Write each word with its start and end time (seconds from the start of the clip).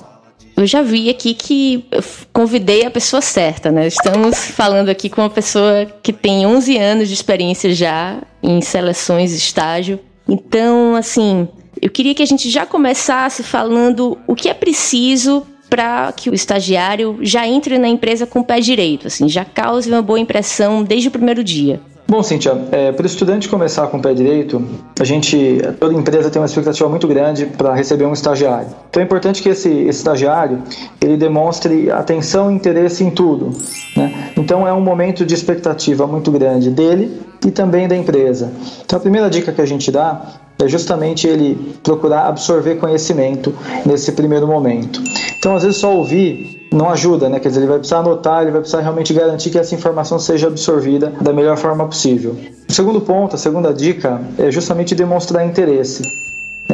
Eu 0.57 0.67
já 0.67 0.81
vi 0.81 1.11
aqui 1.11 1.35
que 1.35 1.85
convidei 2.33 2.87
a 2.87 2.91
pessoa 2.91 3.21
certa, 3.21 3.71
né? 3.71 3.87
Estamos 3.87 4.47
falando 4.53 4.89
aqui 4.89 5.11
com 5.11 5.21
uma 5.21 5.29
pessoa 5.29 5.85
que 6.03 6.11
tem 6.11 6.47
11 6.47 6.79
anos 6.79 7.09
de 7.09 7.13
experiência 7.13 7.75
já 7.75 8.23
em 8.43 8.63
seleções 8.63 9.35
estágio. 9.35 10.01
Então, 10.27 10.97
assim, 10.97 11.47
eu 11.83 11.91
queria 11.91 12.15
que 12.15 12.23
a 12.23 12.27
gente 12.27 12.49
já 12.49 12.65
começasse 12.65 13.43
falando 13.43 14.17
o 14.27 14.35
que 14.35 14.49
é 14.49 14.55
preciso 14.55 15.47
para 15.69 16.11
que 16.13 16.31
o 16.31 16.35
estagiário 16.35 17.19
já 17.21 17.47
entre 17.47 17.77
na 17.77 17.89
empresa 17.89 18.27
com 18.27 18.41
o 18.41 18.45
pé 18.45 18.59
direito, 18.59 19.07
assim, 19.09 19.29
já 19.29 19.45
cause 19.45 19.91
uma 19.91 20.01
boa 20.01 20.19
impressão 20.19 20.83
desde 20.83 21.09
o 21.09 21.11
primeiro 21.11 21.45
dia. 21.45 21.79
Bom, 22.09 22.23
Cíntia, 22.23 22.57
é, 22.71 22.93
para 22.93 23.03
o 23.03 23.07
estudante 23.07 23.49
começar 23.49 23.89
com 23.89 23.97
o 23.97 24.01
pé 24.01 24.15
direito, 24.15 24.63
a 25.01 25.03
gente, 25.03 25.59
toda 25.81 25.93
empresa 25.93 26.31
tem 26.31 26.41
uma 26.41 26.47
expectativa 26.47 26.89
muito 26.89 27.09
grande 27.09 27.47
para 27.47 27.75
receber 27.75 28.05
um 28.05 28.13
estagiário. 28.13 28.69
Então 28.89 29.03
é 29.03 29.05
importante 29.05 29.43
que 29.43 29.49
esse, 29.49 29.69
esse 29.69 29.99
estagiário 29.99 30.63
ele 31.01 31.17
demonstre 31.17 31.91
atenção 31.91 32.49
e 32.49 32.55
interesse 32.55 33.03
em 33.03 33.11
tudo. 33.11 33.51
Né? 33.97 34.31
Então 34.37 34.69
é 34.69 34.73
um 34.73 34.81
momento 34.81 35.27
de 35.27 35.35
expectativa 35.35 36.07
muito 36.07 36.31
grande 36.31 36.71
dele 36.71 37.21
e 37.45 37.51
também 37.51 37.89
da 37.89 37.97
empresa. 37.97 38.53
Então 38.85 38.99
a 38.99 39.03
primeira 39.03 39.29
dica 39.29 39.53
que 39.53 39.61
a 39.61 39.67
gente 39.67 39.91
dá 39.91 40.23
é 40.63 40.69
justamente 40.69 41.27
ele 41.27 41.77
procurar 41.83 42.29
absorver 42.29 42.77
conhecimento 42.77 43.53
nesse 43.85 44.13
primeiro 44.13 44.47
momento. 44.47 45.03
Então 45.37 45.57
às 45.57 45.65
vezes 45.65 45.79
só 45.79 45.93
ouvir 45.93 46.56
não 46.73 46.91
ajuda, 46.91 47.29
né? 47.29 47.41
Quer 47.41 47.49
dizer, 47.49 47.61
ele 47.61 47.69
vai 47.69 47.79
precisar 47.79 47.99
anotar, 47.99 48.43
ele 48.43 48.51
vai 48.51 48.61
precisar 48.61 48.83
realmente 48.83 49.13
garantir 49.13 49.51
que 49.51 49.59
essa 49.59 49.75
informação 49.75 50.19
seja 50.19 50.49
absorvida 50.49 51.13
da 51.21 51.33
melhor 51.33 51.57
forma 51.57 51.87
possível. 51.87 52.37
O 52.69 52.73
segundo 52.73 53.01
ponto, 53.01 53.35
a 53.35 53.39
segunda 53.39 53.73
dica, 53.73 54.21
é 54.39 54.51
justamente 54.51 54.95
demonstrar 54.95 55.47
interesse. 55.47 56.03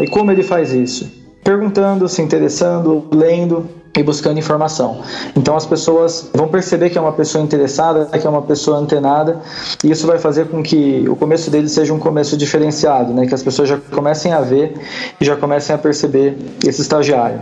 E 0.00 0.06
como 0.08 0.30
ele 0.30 0.42
faz 0.42 0.72
isso? 0.72 1.10
Perguntando, 1.44 2.08
se 2.08 2.22
interessando, 2.22 3.04
lendo 3.12 3.68
e 3.96 4.02
buscando 4.02 4.38
informação. 4.38 5.02
Então 5.36 5.54
as 5.54 5.66
pessoas 5.66 6.30
vão 6.32 6.48
perceber 6.48 6.88
que 6.90 6.96
é 6.96 7.00
uma 7.00 7.12
pessoa 7.12 7.44
interessada, 7.44 8.06
que 8.06 8.26
é 8.26 8.30
uma 8.30 8.42
pessoa 8.42 8.78
antenada, 8.78 9.40
e 9.84 9.90
isso 9.90 10.06
vai 10.06 10.18
fazer 10.18 10.46
com 10.46 10.62
que 10.62 11.04
o 11.08 11.14
começo 11.14 11.50
dele 11.50 11.68
seja 11.68 11.92
um 11.92 11.98
começo 11.98 12.36
diferenciado, 12.36 13.12
né? 13.12 13.26
Que 13.26 13.34
as 13.34 13.42
pessoas 13.42 13.68
já 13.68 13.78
comecem 13.90 14.32
a 14.32 14.40
ver 14.40 14.74
e 15.20 15.24
já 15.24 15.36
comecem 15.36 15.74
a 15.74 15.78
perceber 15.78 16.38
esse 16.66 16.80
estagiário. 16.80 17.40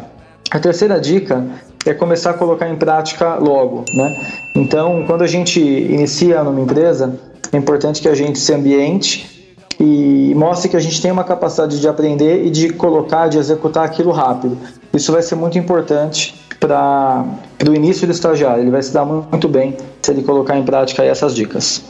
A 0.51 0.59
terceira 0.59 0.99
dica 0.99 1.47
é 1.87 1.95
começar 1.95 2.31
a 2.31 2.35
colocar 2.35 2.69
em 2.69 2.77
prática 2.77 3.37
logo, 3.37 3.85
né? 3.95 4.17
Então, 4.55 5.05
quando 5.07 5.23
a 5.23 5.27
gente 5.27 5.61
inicia 5.61 6.43
numa 6.45 6.61
empresa, 6.61 7.19
é 7.53 7.57
importante 7.57 8.01
que 8.01 8.09
a 8.09 8.15
gente 8.15 8.39
se 8.39 8.53
ambiente 8.53 9.57
e 9.79 10.35
mostre 10.35 10.69
que 10.69 10.77
a 10.77 10.81
gente 10.81 11.01
tem 11.01 11.11
uma 11.11 11.25
capacidade 11.25 11.81
de 11.81 11.89
aprender 11.89 12.45
e 12.45 12.51
de 12.51 12.71
colocar, 12.71 13.29
de 13.29 13.39
executar 13.39 13.85
aquilo 13.85 14.11
rápido. 14.11 14.59
Isso 14.93 15.11
vai 15.11 15.23
ser 15.23 15.37
muito 15.37 15.59
importante 15.59 16.35
para 16.61 17.25
o 17.67 17.75
início 17.75 18.07
do 18.07 18.13
estagiário. 18.13 18.63
Ele 18.63 18.71
vai 18.71 18.83
se 18.83 18.93
dar 18.93 19.07
muito 19.07 19.49
bem 19.49 19.77
se 20.03 20.11
ele 20.11 20.23
colocar 20.23 20.59
em 20.59 20.63
prática 20.63 21.03
essas 21.03 21.35
dicas. 21.35 21.83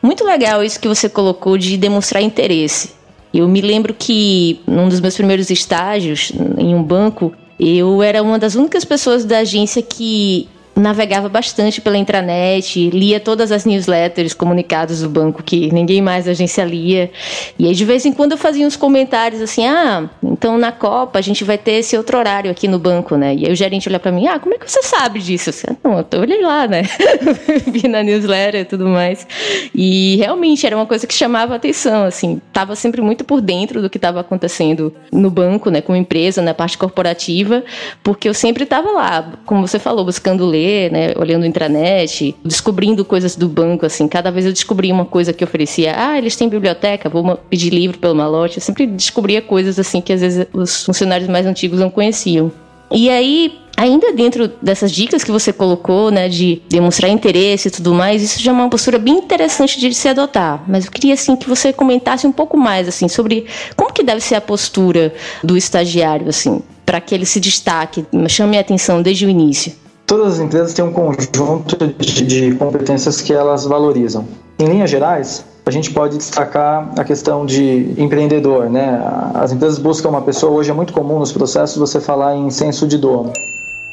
Muito 0.00 0.24
legal 0.24 0.62
isso 0.62 0.78
que 0.78 0.88
você 0.88 1.08
colocou 1.08 1.58
de 1.58 1.76
demonstrar 1.76 2.22
interesse. 2.22 2.90
Eu 3.34 3.48
me 3.48 3.60
lembro 3.60 3.94
que 3.94 4.60
num 4.66 4.88
dos 4.88 5.00
meus 5.00 5.16
primeiros 5.16 5.50
estágios 5.50 6.32
em 6.58 6.74
um 6.74 6.82
banco, 6.82 7.32
eu 7.62 8.02
era 8.02 8.22
uma 8.22 8.38
das 8.38 8.54
únicas 8.54 8.84
pessoas 8.84 9.24
da 9.24 9.38
agência 9.38 9.80
que 9.80 10.48
navegava 10.74 11.28
bastante 11.28 11.80
pela 11.80 11.98
intranet, 11.98 12.90
lia 12.90 13.20
todas 13.20 13.52
as 13.52 13.64
newsletters, 13.64 14.32
comunicados 14.32 15.02
do 15.02 15.08
banco 15.08 15.42
que 15.42 15.72
ninguém 15.72 16.00
mais 16.00 16.26
agência 16.26 16.64
lia. 16.64 17.10
E 17.58 17.66
aí 17.66 17.74
de 17.74 17.84
vez 17.84 18.06
em 18.06 18.12
quando 18.12 18.32
eu 18.32 18.38
fazia 18.38 18.66
uns 18.66 18.76
comentários 18.76 19.40
assim: 19.42 19.66
"Ah, 19.66 20.08
então 20.22 20.56
na 20.58 20.72
Copa 20.72 21.18
a 21.18 21.22
gente 21.22 21.44
vai 21.44 21.58
ter 21.58 21.72
esse 21.72 21.96
outro 21.96 22.18
horário 22.18 22.50
aqui 22.50 22.66
no 22.66 22.78
banco, 22.78 23.16
né?". 23.16 23.34
E 23.34 23.46
aí 23.46 23.52
o 23.52 23.56
gerente 23.56 23.88
olha 23.88 24.00
para 24.00 24.12
mim: 24.12 24.26
"Ah, 24.26 24.38
como 24.38 24.54
é 24.54 24.58
que 24.58 24.70
você 24.70 24.82
sabe 24.82 25.20
disso?". 25.20 25.50
Eu 25.50 25.52
disse, 25.52 25.66
"Não, 25.84 26.06
eu 26.10 26.20
olhei 26.20 26.42
lá, 26.42 26.66
né? 26.66 26.82
Vi 27.66 27.86
na 27.88 28.02
newsletter 28.02 28.62
e 28.62 28.64
tudo 28.64 28.86
mais". 28.88 29.26
E 29.74 30.16
realmente 30.16 30.66
era 30.66 30.76
uma 30.76 30.86
coisa 30.86 31.06
que 31.06 31.14
chamava 31.14 31.54
atenção, 31.54 32.04
assim, 32.04 32.40
tava 32.52 32.74
sempre 32.74 33.00
muito 33.02 33.24
por 33.24 33.40
dentro 33.40 33.82
do 33.82 33.90
que 33.90 33.98
estava 33.98 34.20
acontecendo 34.20 34.94
no 35.12 35.30
banco, 35.30 35.70
né, 35.70 35.80
com 35.80 35.92
a 35.92 35.98
empresa, 35.98 36.40
na 36.40 36.54
parte 36.54 36.78
corporativa, 36.78 37.62
porque 38.02 38.28
eu 38.28 38.34
sempre 38.34 38.64
estava 38.64 38.90
lá, 38.90 39.32
como 39.44 39.66
você 39.66 39.78
falou, 39.78 40.04
buscando 40.04 40.46
ler 40.46 40.61
né, 40.90 41.14
olhando 41.16 41.46
intranet, 41.46 42.34
descobrindo 42.44 43.04
coisas 43.04 43.36
do 43.36 43.48
banco, 43.48 43.86
assim, 43.86 44.08
cada 44.08 44.30
vez 44.30 44.46
eu 44.46 44.52
descobria 44.52 44.92
uma 44.92 45.04
coisa 45.04 45.32
que 45.32 45.44
oferecia, 45.44 45.94
ah, 45.96 46.18
eles 46.18 46.36
têm 46.36 46.48
biblioteca, 46.48 47.08
vou 47.08 47.36
pedir 47.48 47.70
livro 47.70 47.98
pelo 47.98 48.14
malote, 48.14 48.58
eu 48.58 48.62
sempre 48.62 48.86
descobria 48.86 49.40
coisas 49.40 49.78
assim 49.78 50.00
que 50.00 50.12
às 50.12 50.20
vezes 50.20 50.46
os 50.52 50.84
funcionários 50.84 51.28
mais 51.28 51.46
antigos 51.46 51.80
não 51.80 51.90
conheciam. 51.90 52.52
E 52.94 53.08
aí, 53.08 53.58
ainda 53.76 54.12
dentro 54.12 54.52
dessas 54.60 54.92
dicas 54.92 55.24
que 55.24 55.30
você 55.30 55.52
colocou, 55.52 56.10
né, 56.10 56.28
de 56.28 56.60
demonstrar 56.68 57.10
interesse 57.10 57.68
e 57.68 57.70
tudo 57.70 57.94
mais, 57.94 58.22
isso 58.22 58.40
já 58.40 58.50
é 58.50 58.54
uma 58.54 58.68
postura 58.68 58.98
bem 58.98 59.14
interessante 59.14 59.80
de 59.80 59.92
se 59.94 60.08
adotar. 60.08 60.62
Mas 60.68 60.84
eu 60.84 60.92
queria 60.92 61.14
assim 61.14 61.34
que 61.34 61.48
você 61.48 61.72
comentasse 61.72 62.26
um 62.26 62.32
pouco 62.32 62.56
mais 62.56 62.86
assim 62.86 63.08
sobre 63.08 63.46
como 63.74 63.92
que 63.92 64.02
deve 64.02 64.20
ser 64.20 64.34
a 64.34 64.40
postura 64.40 65.14
do 65.42 65.56
estagiário 65.56 66.28
assim, 66.28 66.62
para 66.84 67.00
que 67.00 67.14
ele 67.14 67.24
se 67.24 67.40
destaque, 67.40 68.04
chame 68.28 68.58
a 68.58 68.60
atenção 68.60 69.00
desde 69.00 69.24
o 69.24 69.30
início. 69.30 69.72
Todas 70.12 70.34
as 70.34 70.40
empresas 70.40 70.74
têm 70.74 70.84
um 70.84 70.92
conjunto 70.92 71.86
de, 71.98 72.26
de 72.26 72.54
competências 72.56 73.22
que 73.22 73.32
elas 73.32 73.64
valorizam. 73.64 74.26
Em 74.58 74.66
linhas 74.66 74.90
gerais, 74.90 75.42
a 75.64 75.70
gente 75.70 75.90
pode 75.90 76.18
destacar 76.18 76.92
a 76.98 77.02
questão 77.02 77.46
de 77.46 77.94
empreendedor, 77.96 78.68
né? 78.68 79.02
As 79.32 79.52
empresas 79.52 79.78
buscam 79.78 80.10
uma 80.10 80.20
pessoa, 80.20 80.52
hoje 80.52 80.70
é 80.70 80.74
muito 80.74 80.92
comum 80.92 81.18
nos 81.18 81.32
processos 81.32 81.78
você 81.78 81.98
falar 81.98 82.36
em 82.36 82.50
senso 82.50 82.86
de 82.86 82.98
dono. 82.98 83.32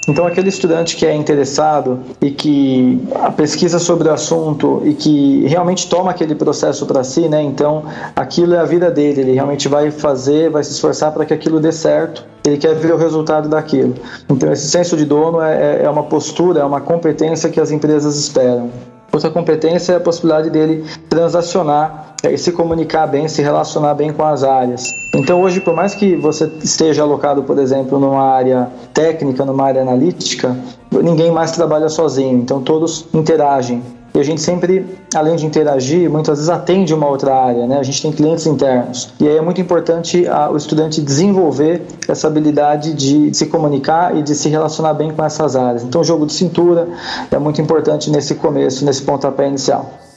Então, 0.10 0.26
aquele 0.26 0.50
estudante 0.50 0.96
que 0.96 1.06
é 1.06 1.14
interessado 1.14 2.00
e 2.20 2.32
que 2.32 3.00
a 3.14 3.32
pesquisa 3.32 3.78
sobre 3.78 4.10
o 4.10 4.12
assunto 4.12 4.82
e 4.84 4.96
que 4.96 5.46
realmente 5.46 5.88
toma 5.88 6.10
aquele 6.10 6.34
processo 6.34 6.84
para 6.88 7.04
si, 7.04 7.30
né? 7.30 7.44
Então, 7.44 7.84
aquilo 8.16 8.56
é 8.56 8.58
a 8.58 8.66
vida 8.66 8.90
dele, 8.90 9.22
ele 9.22 9.34
realmente 9.34 9.68
vai 9.68 9.92
fazer, 9.92 10.50
vai 10.50 10.64
se 10.64 10.72
esforçar 10.72 11.12
para 11.12 11.26
que 11.26 11.34
aquilo 11.34 11.60
dê 11.60 11.72
certo, 11.72 12.26
ele 12.44 12.58
quer 12.58 12.74
ver 12.74 12.92
o 12.92 12.98
resultado 12.98 13.48
daquilo. 13.48 13.94
Então, 14.28 14.52
esse 14.52 14.68
senso 14.68 14.98
de 14.98 15.06
dono 15.06 15.42
é, 15.42 15.84
é 15.84 15.90
uma 15.90 16.02
postura, 16.02 16.62
é 16.62 16.66
uma 16.66 16.82
competência 16.82 17.48
que 17.48 17.60
as 17.60 17.70
empresas 17.70 18.16
esperam. 18.16 18.72
Outra 19.12 19.30
competência 19.30 19.94
é 19.94 19.96
a 19.96 20.00
possibilidade 20.00 20.50
dele 20.50 20.86
transacionar 21.10 22.16
e 22.24 22.38
se 22.38 22.52
comunicar 22.52 23.08
bem, 23.08 23.28
se 23.28 23.42
relacionar 23.42 23.94
bem 23.94 24.14
com 24.14 24.24
as 24.24 24.44
áreas. 24.44 24.84
Então, 25.16 25.42
hoje, 25.42 25.60
por 25.60 25.74
mais 25.74 25.96
que 25.96 26.16
você 26.16 26.50
esteja 26.64 27.02
alocado, 27.02 27.44
por 27.44 27.58
exemplo, 27.58 28.00
numa 28.00 28.24
área 28.24 28.70
técnica, 28.94 29.44
numa 29.46 29.66
área 29.66 29.82
analítica, 29.82 30.56
ninguém 30.92 31.32
mais 31.32 31.52
trabalha 31.52 31.90
sozinho, 31.90 32.38
então 32.38 32.62
todos 32.62 33.08
interagem. 33.14 33.82
A 34.19 34.24
gente 34.24 34.42
sempre, 34.42 34.86
além 35.13 35.36
de 35.36 35.45
interagir, 35.45 36.10
muitas 36.10 36.38
vezes 36.38 36.50
atende 36.50 36.94
uma 36.94 37.07
outra 37.07 37.33
área, 37.33 37.66
né? 37.68 37.80
A 37.80 37.83
gente 37.83 38.01
tem 38.01 38.12
clientes 38.12 38.45
internos. 38.45 39.13
E 39.19 39.27
aí 39.27 39.38
é 39.38 39.42
muito 39.42 39.60
importante 39.62 40.27
a, 40.27 40.50
o 40.50 40.57
estudante 40.57 41.01
desenvolver 41.01 41.81
essa 42.07 42.27
habilidade 42.27 42.94
de, 42.94 43.31
de 43.31 43.38
se 43.38 43.45
comunicar 43.48 44.16
e 44.16 44.21
de 44.21 44.36
se 44.36 44.50
relacionar 44.50 44.94
bem 44.94 45.12
com 45.12 45.24
essas 45.24 45.56
áreas. 45.56 45.83
Então, 45.83 46.01
o 46.01 46.04
jogo 46.04 46.25
de 46.25 46.33
cintura 46.33 46.88
é 47.31 47.38
muito 47.38 47.62
importante 47.62 48.10
nesse 48.10 48.36
começo, 48.36 48.86
nesse 48.86 49.01
pontapé 49.01 49.48
inicial. 49.48 50.09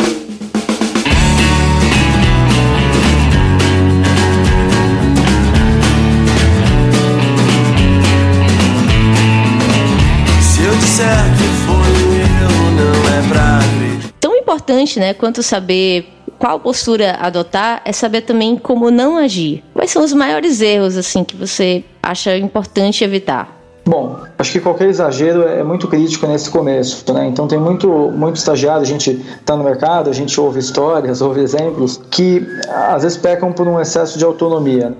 Importante, 14.73 14.99
né, 14.99 15.13
quanto 15.13 15.43
saber 15.43 16.09
qual 16.39 16.59
postura 16.59 17.17
adotar, 17.21 17.83
é 17.85 17.93
saber 17.93 18.23
também 18.23 18.57
como 18.57 18.91
não 18.91 19.17
agir. 19.17 19.63
Quais 19.75 19.91
são 19.91 20.03
os 20.03 20.13
maiores 20.13 20.61
erros 20.61 20.97
assim 20.97 21.23
que 21.23 21.37
você 21.37 21.85
acha 22.03 22.37
importante 22.37 23.05
evitar? 23.05 23.61
Bom, 23.85 24.17
acho 24.39 24.53
que 24.53 24.61
qualquer 24.61 24.89
exagero 24.89 25.43
é 25.43 25.63
muito 25.63 25.89
crítico 25.89 26.27
nesse 26.27 26.49
começo, 26.49 27.13
né? 27.13 27.27
Então 27.27 27.49
tem 27.49 27.59
muito, 27.59 27.89
muito 27.89 28.37
estagiário, 28.37 28.83
a 28.83 28.87
gente 28.87 29.11
está 29.11 29.57
no 29.57 29.65
mercado, 29.65 30.09
a 30.09 30.13
gente 30.13 30.41
ouve 30.41 30.61
histórias, 30.61 31.21
ouve 31.21 31.41
exemplos 31.41 32.01
que 32.11 32.47
às 32.69 33.03
vezes 33.03 33.19
pecam 33.19 33.53
por 33.53 33.67
um 33.67 33.81
excesso 33.81 34.19
de 34.19 34.25
autonomia. 34.25 34.95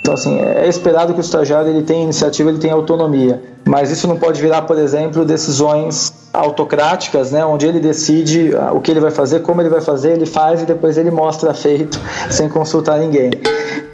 Então, 0.00 0.14
assim, 0.14 0.40
é 0.40 0.68
esperado 0.68 1.12
que 1.12 1.20
o 1.20 1.22
estagiário 1.22 1.70
ele 1.70 1.82
tenha 1.82 2.02
iniciativa, 2.02 2.50
ele 2.50 2.58
tenha 2.58 2.74
autonomia. 2.74 3.40
Mas 3.72 3.90
isso 3.90 4.06
não 4.06 4.18
pode 4.18 4.38
virar, 4.38 4.60
por 4.62 4.76
exemplo, 4.76 5.24
decisões 5.24 6.12
autocráticas, 6.30 7.32
né, 7.32 7.42
onde 7.42 7.66
ele 7.66 7.80
decide 7.80 8.54
ah, 8.54 8.70
o 8.70 8.82
que 8.82 8.90
ele 8.90 9.00
vai 9.00 9.10
fazer, 9.10 9.40
como 9.40 9.62
ele 9.62 9.70
vai 9.70 9.80
fazer, 9.80 10.12
ele 10.12 10.26
faz 10.26 10.60
e 10.60 10.66
depois 10.66 10.98
ele 10.98 11.10
mostra 11.10 11.54
feito 11.54 11.98
sem 12.30 12.50
consultar 12.50 12.98
ninguém. 12.98 13.30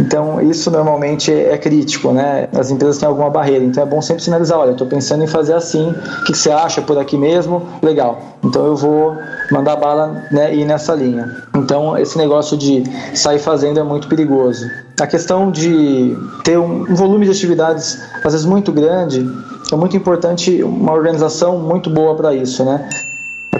Então 0.00 0.40
isso 0.40 0.70
normalmente 0.70 1.32
é 1.32 1.58
crítico, 1.58 2.12
né? 2.12 2.48
As 2.56 2.70
empresas 2.70 2.98
têm 2.98 3.08
alguma 3.08 3.28
barreira, 3.28 3.64
então 3.64 3.82
é 3.82 3.86
bom 3.86 4.00
sempre 4.00 4.22
sinalizar, 4.22 4.58
olha, 4.58 4.70
estou 4.70 4.86
pensando 4.86 5.24
em 5.24 5.26
fazer 5.26 5.54
assim, 5.54 5.90
o 5.90 6.24
que 6.24 6.34
você 6.34 6.50
acha 6.50 6.80
por 6.80 6.96
aqui 6.98 7.16
mesmo? 7.16 7.66
Legal. 7.82 8.20
Então 8.44 8.64
eu 8.64 8.76
vou 8.76 9.16
mandar 9.50 9.76
bala 9.76 10.24
né, 10.30 10.54
ir 10.54 10.64
nessa 10.64 10.94
linha. 10.94 11.28
Então 11.56 11.98
esse 11.98 12.16
negócio 12.16 12.56
de 12.56 12.84
sair 13.14 13.40
fazendo 13.40 13.80
é 13.80 13.82
muito 13.82 14.08
perigoso. 14.08 14.64
A 15.00 15.06
questão 15.06 15.50
de 15.50 16.16
ter 16.44 16.58
um 16.58 16.94
volume 16.94 17.24
de 17.24 17.32
atividades 17.32 18.00
às 18.24 18.32
vezes 18.32 18.46
muito 18.46 18.70
grande 18.70 19.28
é 19.72 19.76
muito 19.76 19.96
importante 19.96 20.62
uma 20.62 20.92
organização 20.92 21.58
muito 21.58 21.90
boa 21.90 22.14
para 22.14 22.34
isso, 22.34 22.64
né? 22.64 22.88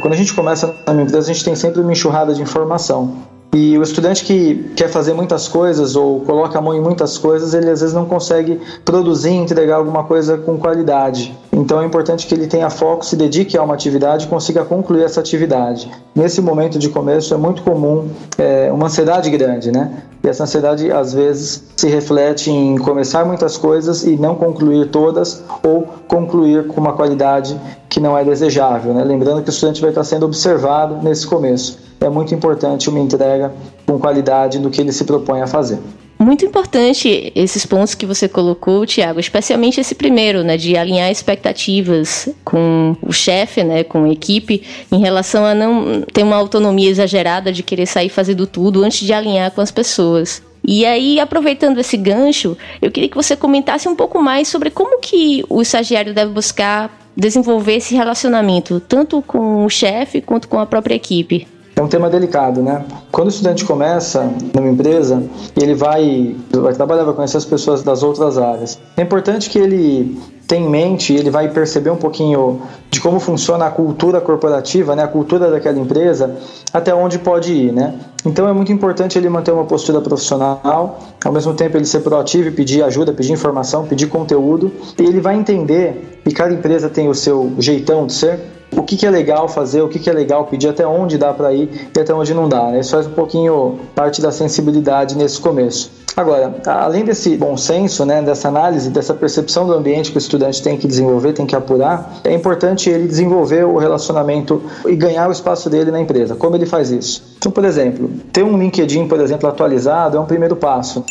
Quando 0.01 0.15
a 0.15 0.17
gente 0.17 0.33
começa 0.33 0.75
na 0.87 0.95
minha 0.95 1.05
empresa, 1.05 1.31
a 1.31 1.35
gente 1.35 1.45
tem 1.45 1.57
sempre 1.57 1.81
uma 1.81 1.93
enxurrada 1.93 2.33
de 2.33 2.41
informação. 2.41 3.17
E 3.53 3.79
o 3.79 3.83
estudante 3.83 4.25
que 4.25 4.73
quer 4.77 4.89
fazer 4.89 5.15
muitas 5.15 5.49
coisas 5.49 5.97
ou 5.97 6.21
coloca 6.21 6.59
a 6.59 6.61
mão 6.61 6.75
em 6.75 6.81
muitas 6.81 7.17
coisas, 7.17 7.55
ele 7.55 7.71
às 7.71 7.81
vezes 7.81 7.95
não 7.95 8.05
consegue 8.05 8.61
produzir 8.85 9.31
entregar 9.31 9.77
alguma 9.77 10.05
coisa 10.05 10.37
com 10.37 10.59
qualidade. 10.59 11.35
Então 11.51 11.81
é 11.81 11.87
importante 11.87 12.27
que 12.27 12.35
ele 12.35 12.47
tenha 12.47 12.69
foco, 12.69 13.05
se 13.05 13.17
dedique 13.17 13.57
a 13.57 13.63
uma 13.63 13.75
atividade 13.75 14.27
e 14.27 14.29
consiga 14.29 14.65
concluir 14.65 15.03
essa 15.03 15.21
atividade. 15.21 15.91
Nesse 16.15 16.43
momento 16.43 16.79
de 16.79 16.91
começo 16.91 17.33
é 17.33 17.39
muito 17.39 17.63
comum 17.63 18.09
é, 18.37 18.71
uma 18.71 18.87
ansiedade 18.87 19.31
grande, 19.31 19.73
né? 19.73 20.03
E 20.23 20.29
essa 20.29 20.43
ansiedade 20.43 20.93
às 20.93 21.15
vezes 21.15 21.65
se 21.75 21.89
reflete 21.89 22.51
em 22.51 22.77
começar 22.77 23.25
muitas 23.25 23.57
coisas 23.57 24.05
e 24.05 24.17
não 24.17 24.35
concluir 24.35 24.91
todas 24.91 25.43
ou 25.63 25.89
concluir 26.07 26.67
com 26.67 26.81
uma 26.81 26.93
qualidade 26.93 27.59
que 27.89 28.01
não 28.01 28.17
é 28.17 28.25
desejável, 28.25 28.93
né? 28.93 29.05
Lembrando 29.05 29.43
que 29.43 29.49
o 29.49 29.53
estudante 29.53 29.81
vai 29.81 29.91
estar 29.91 30.05
sendo 30.05 30.27
observado 30.27 31.03
nesse 31.03 31.27
começo 31.27 31.89
é 32.01 32.09
muito 32.09 32.35
importante 32.35 32.89
uma 32.89 33.01
entrega 33.01 33.53
com 33.87 33.99
qualidade 33.99 34.59
do 34.59 34.71
que 34.71 34.81
ele 34.81 34.93
se 34.93 35.05
propõe 35.05 35.41
a 35.41 35.47
fazer. 35.47 35.79
Muito 36.19 36.45
importante 36.45 37.33
esses 37.35 37.65
pontos 37.65 37.95
que 37.95 38.05
você 38.05 38.29
colocou, 38.29 38.85
Tiago, 38.85 39.21
especialmente 39.21 39.81
esse 39.81 39.95
primeiro, 39.95 40.43
né, 40.43 40.57
de 40.57 40.77
alinhar 40.77 41.11
expectativas 41.11 42.29
com 42.45 42.97
o 43.01 43.13
chefe, 43.13 43.63
né, 43.63 43.85
com 43.85 44.05
a 44.05 44.09
equipe, 44.09 44.65
em 44.91 44.99
relação 44.99 45.45
a 45.45 45.55
não 45.55 46.03
ter 46.13 46.25
uma 46.25 46.35
autonomia 46.35 46.91
exagerada 46.91 47.53
de 47.53 47.63
querer 47.63 47.87
sair 47.87 48.09
fazendo 48.09 48.49
tudo 48.49 48.83
antes 48.83 49.07
de 49.07 49.13
alinhar 49.13 49.53
com 49.53 49.61
as 49.61 49.71
pessoas. 49.71 50.43
E 50.67 50.85
aí, 50.85 51.21
aproveitando 51.21 51.79
esse 51.79 51.97
gancho, 51.97 52.59
eu 52.83 52.91
queria 52.91 53.09
que 53.09 53.17
você 53.17 53.37
comentasse 53.37 53.89
um 53.89 53.95
pouco 53.95 54.21
mais 54.21 54.49
sobre 54.49 54.71
como 54.71 55.01
que 55.01 55.45
o 55.49 55.63
estagiário 55.63 56.13
deve 56.13 56.33
buscar 56.33 57.08
desenvolver 57.19 57.75
esse 57.75 57.95
relacionamento, 57.97 58.79
tanto 58.79 59.21
com 59.21 59.65
o 59.65 59.69
chefe 59.69 60.21
quanto 60.21 60.49
com 60.49 60.59
a 60.61 60.65
própria 60.65 60.95
equipe 60.95 61.47
é 61.79 61.83
um 61.83 61.87
tema 61.87 62.11
delicado, 62.11 62.61
né? 62.61 62.85
Quando 63.13 63.29
o 63.29 63.31
estudante 63.31 63.65
começa 63.65 64.29
numa 64.53 64.69
empresa, 64.69 65.23
ele 65.57 65.75
vai, 65.75 66.35
vai 66.51 66.75
trabalhar, 66.75 67.05
vai 67.05 67.15
conhecer 67.15 67.37
as 67.37 67.45
pessoas 67.45 67.85
das 67.85 68.03
outras 68.03 68.37
áreas. 68.37 68.79
É 68.97 69.03
importante 69.03 69.49
que 69.49 69.59
ele 69.59 70.21
tenha 70.49 70.67
em 70.67 70.69
mente, 70.69 71.15
ele 71.15 71.31
vai 71.31 71.49
perceber 71.49 71.91
um 71.91 71.97
pouquinho 71.97 72.63
de 72.91 73.01
como 73.01 73.21
funciona 73.21 73.67
a 73.67 73.71
cultura 73.71 74.21
corporativa, 74.21 74.97
né? 74.97 75.05
A 75.05 75.09
cultura 75.09 75.51
daquela 75.51 75.79
empresa, 75.79 76.37
até 76.73 76.93
onde 76.93 77.19
pode 77.19 77.53
ir, 77.53 77.73
né? 77.73 77.95
Então 78.25 78.49
é 78.49 78.53
muito 78.53 78.73
importante 78.73 79.17
ele 79.17 79.29
manter 79.29 79.53
uma 79.53 79.65
postura 79.65 80.01
profissional, 80.01 80.99
ao 81.25 81.33
mesmo 81.33 81.55
tempo 81.55 81.77
ele 81.77 81.85
ser 81.85 82.01
proativo 82.01 82.49
e 82.49 82.51
pedir 82.51 82.83
ajuda, 82.83 83.13
pedir 83.13 83.33
informação, 83.33 83.87
pedir 83.87 84.09
conteúdo. 84.09 84.73
E 84.99 85.03
ele 85.03 85.21
vai 85.21 85.37
entender 85.37 86.21
que 86.25 86.33
cada 86.33 86.53
empresa 86.53 86.89
tem 86.89 87.09
o 87.09 87.15
seu 87.15 87.53
jeitão 87.59 88.07
de 88.07 88.13
ser, 88.13 88.41
o 88.77 88.83
que, 88.83 88.97
que 88.97 89.07
é 89.07 89.11
legal 89.11 89.49
fazer, 89.49 89.83
o 89.83 89.89
que, 89.89 89.99
que 89.99 90.09
é 90.09 90.13
legal 90.13 90.45
pedir, 90.47 90.69
até 90.69 90.87
onde 90.87 91.19
dá 91.19 91.33
para 91.33 91.53
ir 91.53 91.91
e 91.97 92.01
até 92.01 92.15
onde 92.15 92.35
não 92.35 92.49
dá. 92.49 92.71
Né? 92.71 92.81
Isso 92.81 92.91
faz 92.91 93.07
um 93.07 93.13
pouquinho 93.13 93.79
parte 93.95 94.21
da 94.21 94.31
sensibilidade 94.31 95.17
nesse 95.17 95.41
começo. 95.41 95.91
Agora, 96.17 96.53
além 96.67 97.05
desse 97.05 97.37
bom 97.37 97.57
senso, 97.57 98.05
né, 98.05 98.21
dessa 98.21 98.49
análise, 98.49 98.91
dessa 98.91 99.15
percepção 99.15 99.69
do 99.69 99.73
ambiente 99.73 100.11
que 100.11 100.17
o 100.17 100.19
estudante 100.19 100.61
tem 100.61 100.77
que 100.77 100.89
desenvolver, 100.89 101.33
tem 101.33 101.47
que 101.47 101.55
apurar, 101.55 102.19
é 102.25 102.35
importante 102.35 102.91
ele 102.91 103.07
desenvolver 103.07 103.65
o 103.65 103.77
relacionamento 103.77 104.61
e 104.85 104.97
ganhar 104.97 105.29
o 105.29 105.33
espaço 105.33 105.71
dele 105.71 105.93
na 105.93 106.01
empresa. 106.01 106.35
Como 106.35 106.57
ele 106.57 106.67
faz 106.67 106.91
isso? 106.91 107.23
Então, 107.39 107.53
por 107.53 107.65
exemplo, 107.65 108.11
ter 108.33 108.43
um 108.43 108.59
LinkedIn, 108.59 109.07
por 109.07 109.21
exemplo, 109.21 109.49
atualizado 109.49 110.17
é 110.17 110.21
um 110.21 110.27
primeiro 110.27 110.57
passo 110.57 111.05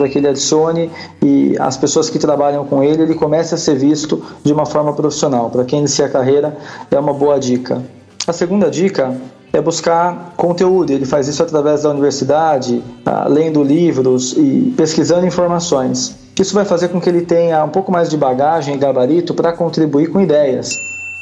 para 0.00 0.08
que 0.08 0.16
ele 0.16 0.28
adicione 0.28 0.90
e 1.22 1.54
as 1.58 1.76
pessoas 1.76 2.08
que 2.08 2.18
trabalham 2.18 2.64
com 2.64 2.82
ele, 2.82 3.02
ele 3.02 3.14
comece 3.14 3.54
a 3.54 3.58
ser 3.58 3.76
visto 3.76 4.22
de 4.42 4.50
uma 4.50 4.64
forma 4.64 4.94
profissional. 4.94 5.50
Para 5.50 5.62
quem 5.64 5.80
inicia 5.80 6.06
a 6.06 6.08
carreira, 6.08 6.56
é 6.90 6.98
uma 6.98 7.12
boa 7.12 7.38
dica. 7.38 7.82
A 8.26 8.32
segunda 8.32 8.70
dica 8.70 9.14
é 9.52 9.60
buscar 9.60 10.32
conteúdo. 10.38 10.90
Ele 10.90 11.04
faz 11.04 11.28
isso 11.28 11.42
através 11.42 11.82
da 11.82 11.90
universidade, 11.90 12.82
ah, 13.04 13.26
lendo 13.28 13.62
livros 13.62 14.32
e 14.32 14.72
pesquisando 14.74 15.26
informações. 15.26 16.16
Isso 16.40 16.54
vai 16.54 16.64
fazer 16.64 16.88
com 16.88 16.98
que 16.98 17.10
ele 17.10 17.20
tenha 17.20 17.62
um 17.62 17.68
pouco 17.68 17.92
mais 17.92 18.08
de 18.08 18.16
bagagem 18.16 18.76
e 18.76 18.78
gabarito 18.78 19.34
para 19.34 19.52
contribuir 19.52 20.06
com 20.06 20.18
ideias. 20.18 20.78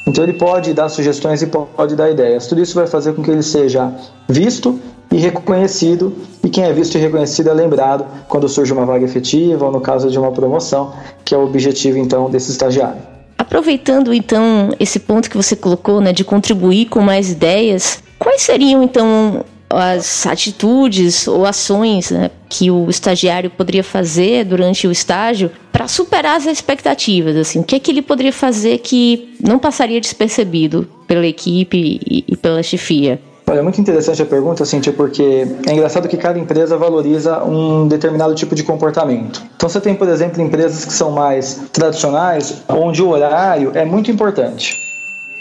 Então 0.07 0.23
ele 0.23 0.35
pode 0.35 0.73
dar 0.73 0.89
sugestões 0.89 1.43
e 1.43 1.47
pode 1.49 1.97
dar 1.97 2.09
ideias. 2.09 2.47
Tudo 2.47 2.63
isso 2.63 2.77
vai 2.77 2.87
fazer 2.87 3.13
com 3.13 3.25
que 3.25 3.31
ele 3.31 3.43
seja 3.43 3.93
visto 4.29 4.79
e 5.11 5.17
reconhecido, 5.17 6.15
e 6.45 6.49
quem 6.49 6.65
é 6.65 6.73
visto 6.73 6.97
e 6.97 7.01
reconhecido 7.01 7.49
é 7.49 7.55
lembrado 7.55 8.05
quando 8.29 8.49
surge 8.49 8.73
uma 8.73 8.85
vaga 8.85 9.05
efetiva 9.05 9.65
ou 9.65 9.73
no 9.73 9.81
caso 9.81 10.11
de 10.11 10.19
uma 10.19 10.31
promoção, 10.33 10.93
que 11.25 11.35
é 11.35 11.39
o 11.39 11.45
objetivo 11.45 11.99
então 11.99 12.31
desse 12.31 12.51
estagiário. 12.51 13.01
Aproveitando 13.39 14.13
então 14.13 14.71
esse 14.79 14.99
ponto 14.99 15.31
que 15.31 15.37
você 15.37 15.57
colocou, 15.57 16.01
né, 16.01 16.13
de 16.13 16.25
contribuir 16.25 16.87
com 16.87 17.01
mais 17.01 17.31
ideias, 17.31 18.03
quais 18.19 18.43
seriam 18.43 18.83
então 18.83 19.45
as 19.71 20.27
atitudes 20.27 21.29
ou 21.29 21.45
ações 21.45 22.11
né, 22.11 22.31
que 22.49 22.71
o 22.71 22.89
estagiário 22.89 23.51
poderia 23.51 23.85
fazer 23.85 24.45
durante 24.45 24.87
o 24.87 24.93
estágio 24.93 25.51
para 25.71 25.87
superar 25.87 26.37
as 26.37 26.47
expectativas? 26.47 27.37
Assim, 27.37 27.61
o 27.61 27.65
que 27.65 27.77
é 27.77 27.79
que 27.79 27.91
ele 27.91 28.03
poderia 28.03 28.33
fazer 28.33 28.79
que 28.79 29.35
não 29.41 29.59
passaria 29.59 30.01
despercebido 30.01 30.89
pela 31.07 31.27
equipe 31.27 32.01
e, 32.07 32.25
e 32.29 32.37
pela 32.37 32.63
chefia? 32.63 33.21
Olha, 33.49 33.61
é 33.61 33.63
muito 33.63 33.81
interessante 33.81 34.21
a 34.21 34.27
pergunta, 34.27 34.63
Cintia, 34.67 34.93
porque 34.93 35.47
é 35.67 35.73
engraçado 35.73 36.07
que 36.07 36.19
cada 36.19 36.39
empresa 36.39 36.77
valoriza 36.77 37.43
um 37.43 37.89
determinado 37.89 38.35
tipo 38.35 38.55
de 38.55 38.63
comportamento. 38.63 39.43
Então 39.57 39.71
você 39.71 39.81
tem, 39.81 39.95
por 39.95 40.07
exemplo, 40.07 40.43
empresas 40.43 40.85
que 40.85 40.93
são 40.93 41.13
mais 41.13 41.63
tradicionais, 41.73 42.63
onde 42.69 43.03
o 43.03 43.09
horário 43.09 43.73
é 43.75 43.87
muito 43.87 44.11
importante. 44.11 44.77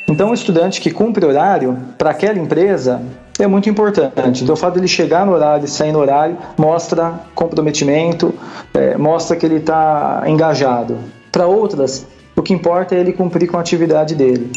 Então, 0.10 0.32
o 0.32 0.34
estudante 0.34 0.80
que 0.80 0.90
cumpre 0.90 1.26
horário 1.26 1.78
para 1.98 2.12
aquela 2.12 2.40
empresa 2.40 3.02
é 3.38 3.46
muito 3.46 3.70
importante. 3.70 4.42
Então, 4.42 4.54
o 4.54 4.58
fato 4.58 4.76
dele 4.76 4.88
chegar 4.88 5.26
no 5.26 5.34
horário 5.34 5.66
e 5.66 5.68
sair 5.68 5.92
no 5.92 6.00
horário 6.00 6.38
mostra 6.58 7.20
comprometimento, 7.36 8.34
é, 8.74 8.98
mostra 8.98 9.36
que 9.36 9.46
ele 9.46 9.58
está 9.58 10.24
engajado. 10.26 10.98
Para 11.30 11.46
outras, 11.46 12.08
o 12.38 12.42
que 12.42 12.54
importa 12.54 12.96
é 12.96 13.00
ele 13.00 13.12
cumprir 13.12 13.48
com 13.48 13.58
a 13.58 13.60
atividade 13.60 14.16
dele. 14.16 14.50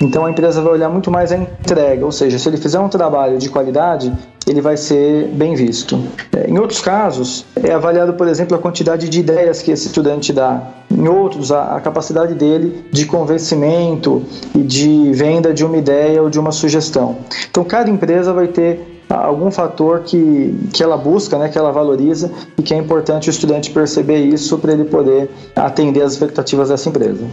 Então 0.00 0.24
a 0.24 0.30
empresa 0.30 0.62
vai 0.62 0.72
olhar 0.72 0.88
muito 0.88 1.10
mais 1.10 1.32
a 1.32 1.36
entrega, 1.36 2.04
ou 2.04 2.12
seja, 2.12 2.38
se 2.38 2.48
ele 2.48 2.56
fizer 2.56 2.78
um 2.78 2.88
trabalho 2.88 3.36
de 3.36 3.48
qualidade, 3.50 4.12
ele 4.46 4.60
vai 4.60 4.76
ser 4.76 5.28
bem 5.28 5.54
visto. 5.54 6.00
É, 6.32 6.48
em 6.48 6.58
outros 6.58 6.80
casos, 6.80 7.44
é 7.56 7.72
avaliado, 7.72 8.14
por 8.14 8.28
exemplo, 8.28 8.56
a 8.56 8.60
quantidade 8.60 9.08
de 9.08 9.20
ideias 9.20 9.60
que 9.60 9.70
esse 9.72 9.88
estudante 9.88 10.32
dá. 10.32 10.62
Em 10.90 11.06
outros, 11.08 11.50
a, 11.50 11.80
capacidade 11.80 12.34
dele 12.34 12.84
de 12.92 13.06
convencimento 13.06 14.22
e 14.54 14.62
de 14.62 15.12
venda 15.12 15.52
de 15.52 15.64
uma 15.64 15.76
ideia 15.76 16.22
ou 16.22 16.30
de 16.30 16.38
uma 16.38 16.52
sugestão. 16.52 17.16
Então, 17.50 17.64
cada 17.64 17.90
empresa 17.90 18.32
vai 18.32 18.46
ter 18.46 19.00
algum 19.08 19.50
fator 19.50 20.00
que, 20.00 20.68
que 20.72 20.82
ela 20.82 20.96
busca, 20.96 21.38
né, 21.38 21.48
que 21.48 21.58
ela 21.58 21.72
valoriza 21.72 22.30
e 22.56 22.62
que 22.62 22.74
é 22.74 22.76
importante 22.76 23.28
o 23.28 23.30
estudante 23.30 23.70
perceber 23.70 24.18
isso 24.18 24.58
para 24.58 24.72
ele 24.72 24.84
poder 24.84 25.30
atender 25.56 26.02
as 26.02 26.12
expectativas 26.12 26.68
dessa 26.68 26.88
empresa. 26.88 27.24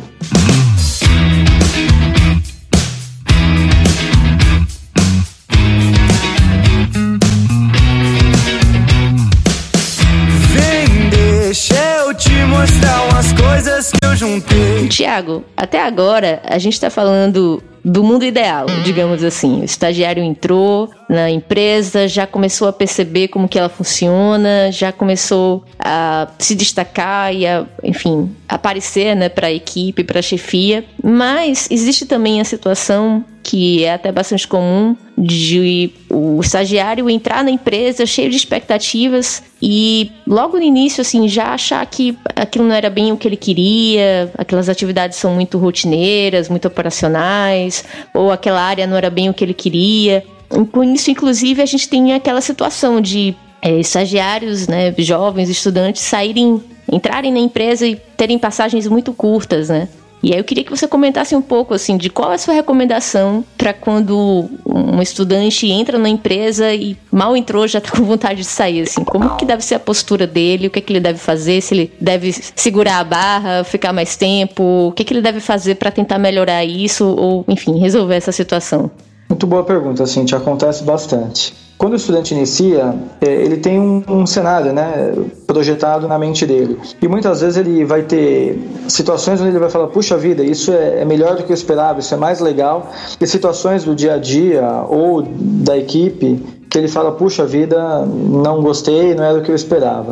Tiago, 15.15 15.45
até 15.55 15.81
agora 15.81 16.41
a 16.43 16.57
gente 16.57 16.74
está 16.74 16.89
falando 16.89 17.63
do 17.84 18.03
mundo 18.03 18.25
ideal, 18.25 18.65
digamos 18.84 19.24
assim. 19.24 19.62
O 19.62 19.63
estagiário 19.63 20.24
entrou 20.24 20.89
na 21.07 21.29
empresa, 21.29 22.07
já 22.07 22.25
começou 22.25 22.67
a 22.67 22.74
perceber 22.74 23.27
como 23.27 23.48
que 23.48 23.60
ela 23.60 23.69
funciona, 23.69 24.72
já 24.72 24.91
começou 24.91 25.63
a 25.79 26.27
se 26.39 26.55
destacar 26.55 27.34
e 27.34 27.45
a, 27.45 27.65
enfim, 27.84 28.36
aparecer, 28.50 29.15
né, 29.15 29.29
para 29.29 29.48
a 29.48 29.53
equipe, 29.53 30.03
para 30.03 30.19
a 30.19 30.24
chefia. 30.24 30.84
Mas 31.03 31.67
existe 31.69 32.07
também 32.07 32.41
a 32.41 32.43
situação 32.43 33.24
que 33.43 33.84
é 33.84 33.93
até 33.93 34.12
bastante 34.12 34.48
comum 34.48 34.98
de 35.15 35.91
o 36.10 36.41
estagiário 36.41 37.07
entrar 37.07 37.43
na 37.43 37.51
empresa 37.51 38.03
cheio 38.03 38.31
de 38.31 38.36
expectativas 38.36 39.43
e 39.62 40.12
logo 40.25 40.57
no 40.57 40.63
início 40.63 41.01
assim 41.01 41.27
já 41.27 41.53
achar 41.53 41.86
que 41.86 42.17
aquilo 42.36 42.65
não 42.65 42.75
era 42.75 42.89
bem 42.89 43.12
o 43.12 43.18
que 43.18 43.27
ele 43.27 43.38
queria, 43.38 44.32
aquelas 44.38 44.68
atividades 44.68 45.18
são 45.18 45.34
muito 45.34 45.58
rotineiras, 45.58 46.50
muito 46.50 46.68
operacionais, 46.68 47.86
ou 48.13 48.32
aquela 48.32 48.62
área 48.62 48.86
não 48.86 48.98
era 48.98 49.10
bem 49.10 49.30
o 49.30 49.34
que 49.34 49.44
ele 49.44 49.54
queria. 49.54 50.24
Com 50.72 50.84
isso, 50.84 51.10
inclusive, 51.10 51.62
a 51.62 51.65
gente 51.65 51.89
tem 51.89 52.13
aquela 52.13 52.42
situação 52.42 53.01
de 53.01 53.36
é, 53.62 53.80
estagiários, 53.80 54.68
né, 54.68 54.94
jovens, 55.00 55.50
estudantes 55.50 56.01
saírem, 56.01 56.62
entrarem 56.92 57.32
na 57.32 57.39
empresa 57.39 57.88
e 57.88 57.96
terem 57.96 58.38
passagens 58.38 58.88
muito 58.88 59.12
curtas, 59.13 59.70
né? 59.70 59.88
E 60.24 60.34
aí 60.34 60.39
eu 60.39 60.43
queria 60.43 60.63
que 60.63 60.72
você 60.72 60.88
comentasse 60.88 61.36
um 61.36 61.41
pouco 61.41 61.74
assim 61.74 61.98
de 61.98 62.10
qual 62.10 62.31
é 62.31 62.36
a 62.36 62.38
sua 62.38 62.53
recomendação 62.53 63.43
para 63.57 63.74
quando 63.74 64.50
um 64.65 65.01
estudante 65.01 65.67
entra 65.67 65.98
na 65.98 66.10
empresa 66.10 66.74
e 66.74 66.98
mal 67.12 67.38
entrou 67.38 67.67
já 67.67 67.79
está 67.79 67.91
com 67.91 68.03
vontade 68.03 68.39
de 68.39 68.45
sair, 68.45 68.81
assim, 68.81 69.03
como 69.03 69.36
que 69.38 69.45
deve 69.45 69.63
ser 69.63 69.75
a 69.75 69.79
postura 69.79 70.25
dele, 70.25 70.67
o 70.67 70.69
que 70.69 70.79
é 70.79 70.81
que 70.81 70.91
ele 70.91 71.00
deve 71.00 71.19
fazer, 71.19 71.62
se 71.62 71.74
ele 71.74 71.93
deve 72.00 72.31
segurar 72.55 73.00
a 73.00 73.03
barra, 73.03 73.63
ficar 73.63 73.93
mais 73.93 74.15
tempo, 74.15 74.88
o 74.88 74.91
que 74.91 75.03
é 75.03 75.05
que 75.05 75.13
ele 75.13 75.22
deve 75.22 75.39
fazer 75.39 75.75
para 75.75 75.91
tentar 75.91 76.17
melhorar 76.17 76.65
isso? 76.65 77.05
Ou, 77.05 77.45
enfim, 77.48 77.77
resolver 77.79 78.15
essa 78.15 78.31
situação? 78.31 78.89
Muito 79.27 79.48
boa 79.48 79.63
pergunta, 79.63 80.05
Cintia, 80.05 80.38
acontece 80.38 80.84
bastante. 80.84 81.53
Quando 81.77 81.94
o 81.94 81.96
estudante 81.98 82.34
inicia, 82.34 82.96
é, 83.20 83.27
ele 83.27 83.58
tem 83.58 83.79
um, 83.79 84.01
um, 84.08 84.25
cenário 84.25 84.72
né, 84.72 85.13
projetado 85.46 86.08
na 86.08 86.17
mente 86.17 86.46
dele. 86.46 86.79
E 87.01 87.08
muitas 87.08 87.41
vezes 87.41 87.58
ele 87.58 87.84
vai 87.84 88.03
ter 88.03 88.58
situações 88.88 89.41
onde 89.41 89.50
ele 89.50 89.60
vai 89.60 89.70
falar: 89.70 89.88
puxa 89.88 90.15
vida, 90.15 90.44
isso 90.44 90.72
é, 90.72 91.01
é 91.01 91.05
melhor 91.05 91.36
do 91.36 91.44
que 91.44 91.51
eu 91.51 91.55
esperava, 91.55 92.00
isso 92.00 92.13
é 92.13 92.17
mais 92.17 92.39
legal. 92.39 92.91
E 93.20 93.27
situações 93.27 93.84
do 93.84 93.94
dia 93.94 94.13
a 94.13 94.17
dia 94.17 94.86
ou 94.88 95.24
da 95.24 95.77
equipe 95.77 96.41
que 96.70 96.77
ele 96.77 96.88
fala: 96.88 97.12
puxa 97.12 97.46
vida, 97.46 98.05
não 98.05 98.62
gostei, 98.62 99.13
não 99.13 99.24
era 99.24 99.39
o 99.39 99.41
que 99.41 99.51
eu 99.51 99.55
esperava. 99.55 100.12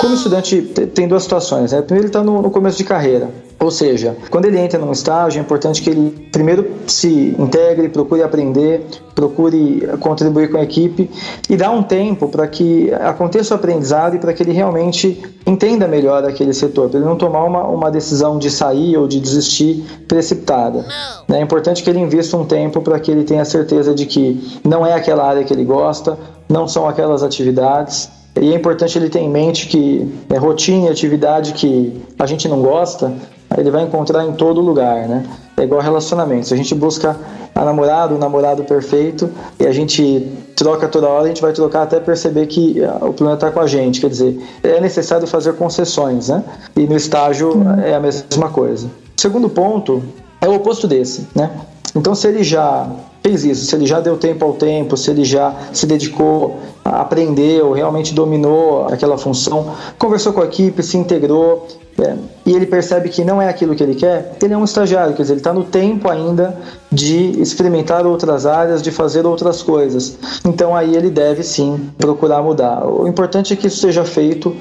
Como 0.00 0.14
estudante, 0.14 0.62
tem 0.94 1.06
duas 1.06 1.24
situações. 1.24 1.72
Né? 1.72 1.82
Primeiro, 1.82 2.06
ele 2.06 2.08
está 2.08 2.24
no, 2.24 2.40
no, 2.40 2.50
começo 2.50 2.78
de 2.78 2.84
carreira. 2.84 3.28
Ou 3.58 3.70
seja, 3.70 4.16
quando 4.30 4.46
ele 4.46 4.58
entra 4.58 4.78
num 4.78 4.90
estágio, 4.90 5.38
é 5.38 5.42
importante 5.42 5.82
que 5.82 5.90
ele 5.90 6.28
primeiro 6.32 6.66
se 6.86 7.36
integre, 7.38 7.90
procure 7.90 8.22
aprender, 8.22 8.86
procure 9.14 9.86
contribuir 10.00 10.50
com 10.50 10.56
a 10.56 10.62
equipe 10.62 11.10
e 11.50 11.56
dá 11.58 11.70
um 11.70 11.82
tempo 11.82 12.28
para 12.28 12.48
que 12.48 12.90
aconteça 12.94 13.54
o 13.54 13.58
aprendizado 13.58 14.16
e 14.16 14.18
para 14.18 14.32
que 14.32 14.42
ele 14.42 14.52
realmente 14.52 15.22
entenda 15.46 15.86
melhor 15.86 16.24
aquele 16.24 16.54
setor, 16.54 16.88
para 16.88 16.98
ele 16.98 17.06
não 17.06 17.16
tomar 17.16 17.44
uma, 17.44 17.64
uma 17.64 17.90
decisão 17.90 18.38
de 18.38 18.50
sair 18.50 18.96
ou 18.96 19.06
de 19.06 19.20
desistir 19.20 19.84
precipitada. 20.08 20.86
É 21.28 21.42
importante 21.42 21.82
que 21.82 21.90
ele 21.90 22.00
invista 22.00 22.34
um 22.38 22.46
tempo 22.46 22.80
para 22.80 22.98
que 22.98 23.10
ele 23.10 23.24
tenha 23.24 23.44
certeza 23.44 23.94
de 23.94 24.06
que 24.06 24.60
não 24.64 24.86
é 24.86 24.94
aquela 24.94 25.28
área 25.28 25.44
que 25.44 25.52
ele 25.52 25.64
gosta, 25.64 26.18
não 26.48 26.66
são 26.66 26.88
aquelas 26.88 27.22
atividades 27.22 28.08
e 28.40 28.52
é 28.52 28.56
importante 28.56 28.96
ele 28.96 29.10
ter 29.10 29.18
em 29.18 29.28
mente 29.28 29.66
que 29.66 30.10
é 30.30 30.38
rotina 30.38 30.86
e 30.86 30.88
atividade 30.88 31.52
que 31.52 32.02
a 32.18 32.24
gente 32.24 32.48
não 32.48 32.62
gosta, 32.62 33.12
ele 33.58 33.70
vai 33.70 33.82
encontrar 33.82 34.24
em 34.24 34.32
todo 34.32 34.62
lugar, 34.62 35.06
né? 35.06 35.26
É 35.58 35.64
igual 35.64 35.82
relacionamento. 35.82 36.46
Se 36.46 36.54
a 36.54 36.56
gente 36.56 36.74
busca 36.74 37.16
a 37.54 37.64
namorada, 37.66 38.14
o 38.14 38.18
namorado 38.18 38.64
perfeito, 38.64 39.28
e 39.58 39.66
a 39.66 39.72
gente 39.72 40.26
troca 40.56 40.88
toda 40.88 41.06
hora, 41.06 41.24
a 41.24 41.28
gente 41.28 41.42
vai 41.42 41.52
trocar 41.52 41.82
até 41.82 42.00
perceber 42.00 42.46
que 42.46 42.82
ah, 42.82 42.96
o 43.02 43.12
problema 43.12 43.34
está 43.34 43.50
com 43.50 43.60
a 43.60 43.66
gente. 43.66 44.00
Quer 44.00 44.08
dizer, 44.08 44.40
é 44.62 44.80
necessário 44.80 45.26
fazer 45.26 45.52
concessões, 45.54 46.30
né? 46.30 46.42
E 46.74 46.86
no 46.86 46.96
estágio 46.96 47.62
é 47.84 47.94
a 47.94 48.00
mesma 48.00 48.48
coisa. 48.48 48.86
O 48.86 49.20
segundo 49.20 49.50
ponto 49.50 50.02
é 50.40 50.48
o 50.48 50.54
oposto 50.54 50.88
desse, 50.88 51.28
né? 51.34 51.50
Então, 51.94 52.14
se 52.14 52.26
ele 52.26 52.42
já 52.42 52.88
fez 53.22 53.44
isso, 53.44 53.66
se 53.66 53.74
ele 53.74 53.86
já 53.86 54.00
deu 54.00 54.16
tempo 54.16 54.44
ao 54.44 54.54
tempo, 54.54 54.96
se 54.96 55.10
ele 55.10 55.24
já 55.24 55.54
se 55.72 55.86
dedicou, 55.86 56.58
aprendeu, 56.84 57.72
realmente 57.72 58.14
dominou 58.14 58.86
aquela 58.86 59.18
função, 59.18 59.74
conversou 59.98 60.32
com 60.32 60.40
a 60.40 60.44
equipe, 60.46 60.82
se 60.82 60.96
integrou 60.96 61.66
é, 61.98 62.16
e 62.46 62.54
ele 62.54 62.64
percebe 62.64 63.10
que 63.10 63.22
não 63.22 63.42
é 63.42 63.48
aquilo 63.48 63.74
que 63.74 63.82
ele 63.82 63.94
quer, 63.94 64.36
ele 64.42 64.54
é 64.54 64.56
um 64.56 64.64
estagiário, 64.64 65.14
quer 65.14 65.22
dizer, 65.22 65.34
ele 65.34 65.40
está 65.40 65.52
no 65.52 65.64
tempo 65.64 66.08
ainda 66.08 66.56
de 66.90 67.40
experimentar 67.40 68.06
outras 68.06 68.46
áreas, 68.46 68.80
de 68.80 68.90
fazer 68.90 69.26
outras 69.26 69.62
coisas. 69.62 70.18
Então 70.44 70.74
aí 70.74 70.96
ele 70.96 71.10
deve 71.10 71.42
sim 71.42 71.90
procurar 71.98 72.42
mudar. 72.42 72.86
O 72.86 73.06
importante 73.06 73.52
é 73.52 73.56
que 73.56 73.66
isso 73.66 73.80
seja 73.80 74.04
feito 74.04 74.56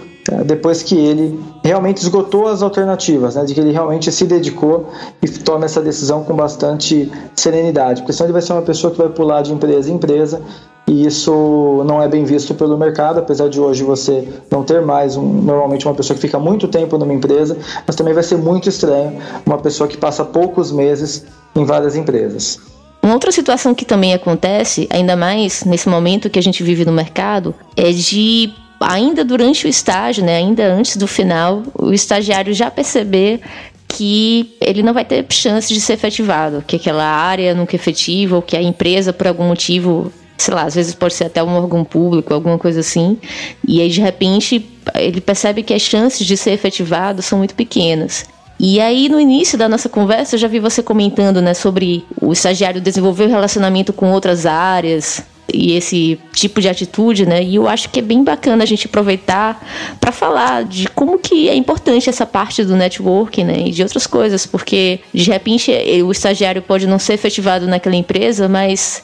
depois 0.46 0.84
que 0.84 0.96
ele 0.96 1.40
realmente 1.64 1.98
esgotou 1.98 2.48
as 2.48 2.62
alternativas, 2.62 3.36
né, 3.36 3.46
de 3.46 3.54
que 3.54 3.60
ele 3.60 3.72
realmente 3.72 4.12
se 4.12 4.26
dedicou 4.26 4.88
e 5.22 5.28
toma 5.28 5.66
essa 5.66 5.82
decisão 5.82 6.24
com 6.24 6.36
bastante 6.36 7.12
serenidade, 7.36 8.02
porque 8.02 8.14
senão 8.14 8.28
ele 8.28 8.34
vai 8.34 8.42
ser 8.42 8.54
uma 8.54 8.62
pessoa 8.62 8.92
que 8.92 8.98
vai 8.98 9.10
pular 9.10 9.42
de 9.42 9.54
empresa 9.54 9.90
em 9.90 9.96
empresa 9.96 10.42
e 10.88 11.06
isso 11.06 11.84
não 11.86 12.02
é 12.02 12.08
bem 12.08 12.24
visto 12.26 12.56
pelo 12.56 12.76
mercado, 12.78 13.20
apesar 13.20 13.48
de 13.48 13.60
hoje 13.60 13.84
você 13.84 14.28
não 14.50 14.64
ter 14.64 14.82
mais 14.82 15.16
um, 15.16 15.24
normalmente 15.24 15.86
uma 15.86 15.94
pessoa 15.94 16.16
que 16.16 16.22
fica 16.22 16.40
muito 16.40 16.68
tempo 16.68 16.98
numa 16.98 17.14
empresa, 17.14 17.58
mas 17.86 17.96
também 17.96 18.14
vai 18.14 18.24
ser 18.24 18.38
muito 18.38 18.68
estranho 18.68 19.20
uma 19.46 19.60
pessoa 19.60 19.88
que 19.88 19.98
passa 19.98 20.26
poucos 20.26 20.72
meses 20.72 21.26
em 21.56 21.64
várias 21.64 21.96
empresas. 21.96 22.60
Uma 23.04 23.14
outra 23.14 23.32
situação 23.32 23.74
que 23.76 23.86
também 23.86 24.14
acontece, 24.14 24.88
ainda 24.92 25.16
mais 25.16 25.64
nesse 25.64 25.88
momento 25.88 26.30
que 26.30 26.40
a 26.40 26.44
gente 26.44 26.64
vive 26.64 26.84
no 26.84 26.92
mercado, 26.92 27.54
é 27.78 27.92
de 27.92 28.52
ainda 28.80 29.24
durante 29.24 29.66
o 29.66 29.70
estágio, 29.70 30.24
né, 30.24 30.38
ainda 30.38 30.66
antes 30.74 30.96
do 30.98 31.08
final, 31.08 31.64
o 31.78 31.92
estagiário 31.94 32.54
já 32.54 32.72
perceber 32.72 33.42
que 33.88 34.56
ele 34.62 34.84
não 34.84 34.94
vai 34.94 35.04
ter 35.04 35.26
chance 35.30 35.74
de 35.74 35.82
ser 35.82 35.94
efetivado, 35.94 36.64
que 36.66 36.76
aquela 36.76 37.04
área 37.04 37.56
nunca 37.56 37.76
é 37.76 37.78
efetiva, 37.78 38.36
ou 38.36 38.42
que 38.42 38.56
a 38.56 38.62
empresa, 38.62 39.12
por 39.12 39.28
algum 39.28 39.48
motivo, 39.48 40.14
sei 40.38 40.54
lá, 40.54 40.64
às 40.64 40.76
vezes 40.76 40.94
pode 40.94 41.16
ser 41.16 41.26
até 41.26 41.44
um 41.44 41.56
órgão 41.56 41.84
público, 41.84 42.34
alguma 42.34 42.58
coisa 42.58 42.80
assim, 42.80 43.18
e 43.68 43.82
aí 43.82 43.90
de 43.90 44.00
repente 44.00 44.70
ele 44.96 45.20
percebe 45.20 45.64
que 45.64 45.74
as 45.74 45.82
chances 45.82 46.26
de 46.26 46.38
ser 46.38 46.52
efetivado 46.52 47.22
são 47.22 47.40
muito 47.40 47.56
pequenas. 47.56 48.26
E 48.60 48.82
aí, 48.82 49.08
no 49.08 49.20
início 49.20 49.58
da 49.58 49.70
nossa 49.70 49.88
conversa, 49.88 50.36
eu 50.36 50.40
já 50.40 50.48
vi 50.48 50.60
você 50.60 50.84
comentando 50.84 51.42
né, 51.42 51.54
sobre 51.54 52.04
o 52.22 52.34
estagiário 52.34 52.82
desenvolver 52.82 53.24
o 53.26 53.30
relacionamento 53.30 53.94
com 53.94 54.12
outras 54.12 54.46
áreas, 54.46 55.24
e 55.54 55.74
esse 55.74 56.20
tipo 56.34 56.62
de 56.62 56.70
atitude, 56.70 57.26
né? 57.26 57.44
E 57.44 57.56
eu 57.56 57.68
acho 57.68 57.90
que 57.90 58.00
é 58.00 58.02
bem 58.02 58.24
bacana 58.24 58.64
a 58.64 58.68
gente 58.68 58.88
aproveitar 58.88 59.66
para 60.00 60.12
falar 60.12 60.64
de 60.64 60.88
como 60.90 61.20
que 61.20 61.50
é 61.50 61.56
importante 61.56 62.10
essa 62.10 62.26
parte 62.26 62.64
do 62.64 62.76
networking, 62.76 63.44
né? 63.44 63.68
E 63.68 63.72
de 63.72 63.84
outras 63.84 64.08
coisas, 64.08 64.46
porque 64.46 65.00
de 65.14 65.30
repente 65.30 65.72
o 66.04 66.12
estagiário 66.12 66.62
pode 66.62 66.88
não 66.88 67.00
ser 67.00 67.14
efetivado 67.14 67.68
naquela 67.68 67.96
empresa, 67.96 68.48
mas 68.48 69.04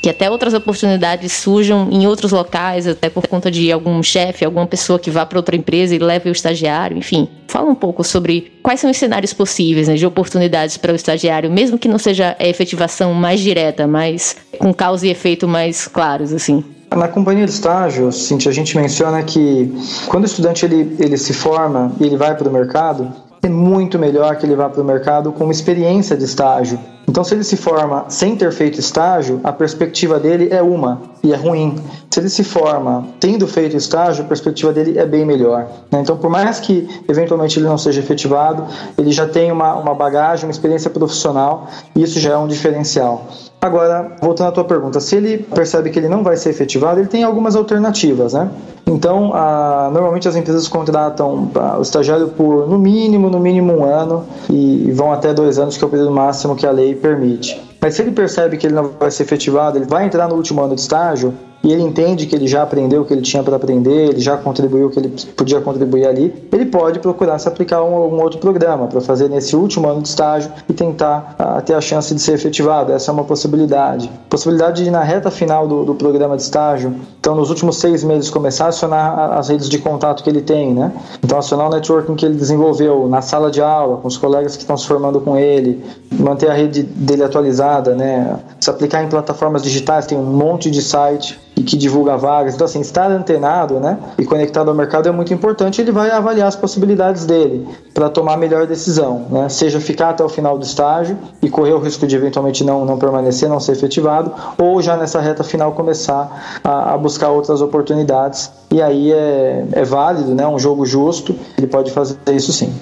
que 0.00 0.08
até 0.08 0.30
outras 0.30 0.54
oportunidades 0.54 1.32
surjam 1.32 1.88
em 1.90 2.06
outros 2.06 2.32
locais, 2.32 2.86
até 2.86 3.10
por 3.10 3.26
conta 3.26 3.50
de 3.50 3.70
algum 3.72 4.02
chefe, 4.02 4.44
alguma 4.44 4.66
pessoa 4.66 4.98
que 4.98 5.10
vá 5.10 5.26
para 5.26 5.38
outra 5.38 5.56
empresa 5.56 5.94
e 5.94 5.98
leve 5.98 6.30
o 6.30 6.32
estagiário, 6.32 6.96
enfim. 6.96 7.28
Fala 7.48 7.68
um 7.68 7.74
pouco 7.74 8.04
sobre 8.04 8.52
quais 8.62 8.80
são 8.80 8.90
os 8.90 8.96
cenários 8.96 9.32
possíveis 9.32 9.88
né, 9.88 9.94
de 9.94 10.06
oportunidades 10.06 10.76
para 10.76 10.92
o 10.92 10.96
estagiário, 10.96 11.50
mesmo 11.50 11.78
que 11.78 11.88
não 11.88 11.98
seja 11.98 12.36
a 12.38 12.46
efetivação 12.46 13.12
mais 13.14 13.40
direta, 13.40 13.86
mas 13.86 14.36
com 14.58 14.72
causa 14.72 15.06
e 15.06 15.10
efeito 15.10 15.48
mais 15.48 15.88
claros, 15.88 16.32
assim. 16.32 16.64
Na 16.94 17.08
companhia 17.08 17.44
de 17.44 17.50
estágio, 17.50 18.10
Cintia, 18.10 18.50
a 18.50 18.54
gente 18.54 18.76
menciona 18.76 19.22
que 19.22 19.70
quando 20.06 20.24
o 20.24 20.26
estudante 20.26 20.64
ele, 20.64 20.96
ele 20.98 21.18
se 21.18 21.34
forma 21.34 21.92
e 22.00 22.04
ele 22.04 22.16
vai 22.16 22.34
para 22.34 22.48
o 22.48 22.52
mercado, 22.52 23.12
é 23.42 23.48
muito 23.48 23.98
melhor 23.98 24.36
que 24.36 24.46
ele 24.46 24.56
vá 24.56 24.68
para 24.68 24.80
o 24.80 24.84
mercado 24.84 25.32
com 25.32 25.44
uma 25.44 25.52
experiência 25.52 26.16
de 26.16 26.24
estágio. 26.24 26.78
Então, 27.08 27.24
se 27.24 27.34
ele 27.34 27.42
se 27.42 27.56
forma 27.56 28.04
sem 28.08 28.36
ter 28.36 28.52
feito 28.52 28.78
estágio, 28.78 29.40
a 29.42 29.50
perspectiva 29.50 30.20
dele 30.20 30.48
é 30.50 30.60
uma 30.60 31.00
e 31.22 31.32
é 31.32 31.36
ruim. 31.36 31.76
Se 32.10 32.20
ele 32.20 32.28
se 32.28 32.44
forma 32.44 33.06
tendo 33.18 33.46
feito 33.46 33.76
estágio, 33.76 34.24
a 34.24 34.28
perspectiva 34.28 34.72
dele 34.72 34.98
é 34.98 35.06
bem 35.06 35.24
melhor. 35.24 35.66
Né? 35.90 36.00
Então, 36.00 36.16
por 36.16 36.28
mais 36.28 36.60
que 36.60 36.86
eventualmente 37.08 37.58
ele 37.58 37.66
não 37.66 37.78
seja 37.78 38.00
efetivado, 38.00 38.66
ele 38.96 39.10
já 39.10 39.26
tem 39.26 39.50
uma, 39.50 39.74
uma 39.74 39.94
bagagem, 39.94 40.44
uma 40.44 40.52
experiência 40.52 40.90
profissional 40.90 41.68
e 41.96 42.02
isso 42.02 42.20
já 42.20 42.34
é 42.34 42.36
um 42.36 42.46
diferencial. 42.46 43.26
Agora, 43.60 44.16
voltando 44.20 44.48
à 44.48 44.52
tua 44.52 44.64
pergunta, 44.64 45.00
se 45.00 45.16
ele 45.16 45.38
percebe 45.38 45.90
que 45.90 45.98
ele 45.98 46.08
não 46.08 46.22
vai 46.22 46.36
ser 46.36 46.50
efetivado, 46.50 47.00
ele 47.00 47.08
tem 47.08 47.24
algumas 47.24 47.56
alternativas, 47.56 48.32
né? 48.32 48.48
Então, 48.86 49.34
a, 49.34 49.90
normalmente 49.92 50.28
as 50.28 50.36
empresas 50.36 50.68
contratam 50.68 51.50
o 51.76 51.82
estagiário 51.82 52.28
por 52.28 52.68
no 52.68 52.78
mínimo, 52.78 53.28
no 53.28 53.40
mínimo 53.40 53.72
um 53.72 53.84
ano 53.84 54.24
e, 54.48 54.88
e 54.88 54.92
vão 54.92 55.12
até 55.12 55.34
dois 55.34 55.58
anos, 55.58 55.76
que 55.76 55.82
é 55.82 55.86
o 55.86 55.90
período 55.90 56.12
máximo 56.12 56.54
que 56.54 56.66
a 56.66 56.70
lei 56.70 56.94
permite. 56.98 57.60
Mas 57.80 57.94
se 57.94 58.02
ele 58.02 58.10
percebe 58.10 58.56
que 58.56 58.66
ele 58.66 58.74
não 58.74 58.90
vai 58.90 59.10
ser 59.10 59.22
efetivado, 59.22 59.78
ele 59.78 59.86
vai 59.86 60.04
entrar 60.04 60.28
no 60.28 60.34
último 60.34 60.62
ano 60.62 60.74
de 60.74 60.80
estágio, 60.80 61.34
e 61.68 61.72
ele 61.72 61.82
entende 61.82 62.24
que 62.24 62.34
ele 62.34 62.46
já 62.46 62.62
aprendeu 62.62 63.02
o 63.02 63.04
que 63.04 63.12
ele 63.12 63.20
tinha 63.20 63.42
para 63.42 63.56
aprender, 63.56 64.08
ele 64.08 64.20
já 64.20 64.38
contribuiu 64.38 64.86
o 64.86 64.90
que 64.90 64.98
ele 64.98 65.10
podia 65.36 65.60
contribuir 65.60 66.06
ali, 66.06 66.48
ele 66.50 66.64
pode 66.64 66.98
procurar 66.98 67.38
se 67.38 67.46
aplicar 67.46 67.76
a 67.76 67.84
um, 67.84 67.94
algum 67.94 68.22
outro 68.22 68.38
programa 68.38 68.86
para 68.86 69.02
fazer 69.02 69.28
nesse 69.28 69.54
último 69.54 69.86
ano 69.86 70.00
de 70.00 70.08
estágio 70.08 70.50
e 70.66 70.72
tentar 70.72 71.36
uh, 71.38 71.60
ter 71.60 71.74
a 71.74 71.80
chance 71.82 72.14
de 72.14 72.22
ser 72.22 72.32
efetivado. 72.32 72.90
Essa 72.90 73.10
é 73.10 73.12
uma 73.12 73.24
possibilidade. 73.24 74.10
Possibilidade 74.30 74.82
de, 74.82 74.90
na 74.90 75.02
reta 75.02 75.30
final 75.30 75.68
do, 75.68 75.84
do 75.84 75.94
programa 75.94 76.36
de 76.36 76.42
estágio, 76.42 76.94
então 77.20 77.34
nos 77.34 77.50
últimos 77.50 77.76
seis 77.76 78.02
meses, 78.02 78.30
começar 78.30 78.64
a 78.64 78.68
acionar 78.68 79.32
as 79.38 79.50
redes 79.50 79.68
de 79.68 79.78
contato 79.78 80.24
que 80.24 80.30
ele 80.30 80.40
tem, 80.40 80.72
né? 80.72 80.90
Então, 81.22 81.38
acionar 81.38 81.66
o 81.66 81.70
networking 81.70 82.14
que 82.14 82.24
ele 82.24 82.36
desenvolveu 82.36 83.06
na 83.08 83.20
sala 83.20 83.50
de 83.50 83.60
aula, 83.60 83.98
com 83.98 84.08
os 84.08 84.16
colegas 84.16 84.56
que 84.56 84.62
estão 84.62 84.76
se 84.78 84.86
formando 84.86 85.20
com 85.20 85.36
ele, 85.36 85.84
manter 86.10 86.50
a 86.50 86.54
rede 86.54 86.82
dele 86.82 87.22
atualizada, 87.22 87.94
né? 87.94 88.38
Se 88.58 88.70
aplicar 88.70 89.04
em 89.04 89.08
plataformas 89.08 89.62
digitais, 89.62 90.06
tem 90.06 90.16
um 90.16 90.24
monte 90.24 90.70
de 90.70 90.80
site 90.80 91.38
e 91.58 91.62
que 91.64 91.76
divulga 91.76 92.16
vagas. 92.16 92.54
Então, 92.54 92.64
assim, 92.64 92.80
estar 92.80 93.10
antenado 93.10 93.80
né, 93.80 93.98
e 94.16 94.24
conectado 94.24 94.68
ao 94.68 94.74
mercado 94.76 95.08
é 95.08 95.12
muito 95.12 95.34
importante. 95.34 95.80
Ele 95.80 95.90
vai 95.90 96.08
avaliar 96.10 96.46
as 96.46 96.54
possibilidades 96.54 97.26
dele 97.26 97.66
para 97.92 98.08
tomar 98.08 98.34
a 98.34 98.36
melhor 98.36 98.64
decisão, 98.64 99.26
né? 99.28 99.48
seja 99.48 99.80
ficar 99.80 100.10
até 100.10 100.22
o 100.22 100.28
final 100.28 100.56
do 100.56 100.64
estágio 100.64 101.18
e 101.42 101.50
correr 101.50 101.72
o 101.72 101.80
risco 101.80 102.06
de 102.06 102.14
eventualmente 102.14 102.62
não, 102.62 102.84
não 102.84 102.96
permanecer, 102.96 103.48
não 103.48 103.58
ser 103.58 103.72
efetivado, 103.72 104.32
ou 104.56 104.80
já 104.80 104.96
nessa 104.96 105.20
reta 105.20 105.42
final 105.42 105.72
começar 105.72 106.60
a, 106.62 106.94
a 106.94 106.98
buscar 106.98 107.30
outras 107.30 107.60
oportunidades. 107.60 108.52
E 108.70 108.80
aí 108.80 109.10
é, 109.10 109.66
é 109.72 109.84
válido, 109.84 110.34
né, 110.36 110.46
um 110.46 110.60
jogo 110.60 110.86
justo, 110.86 111.34
ele 111.56 111.66
pode 111.66 111.90
fazer 111.90 112.16
isso 112.28 112.52
sim. 112.52 112.72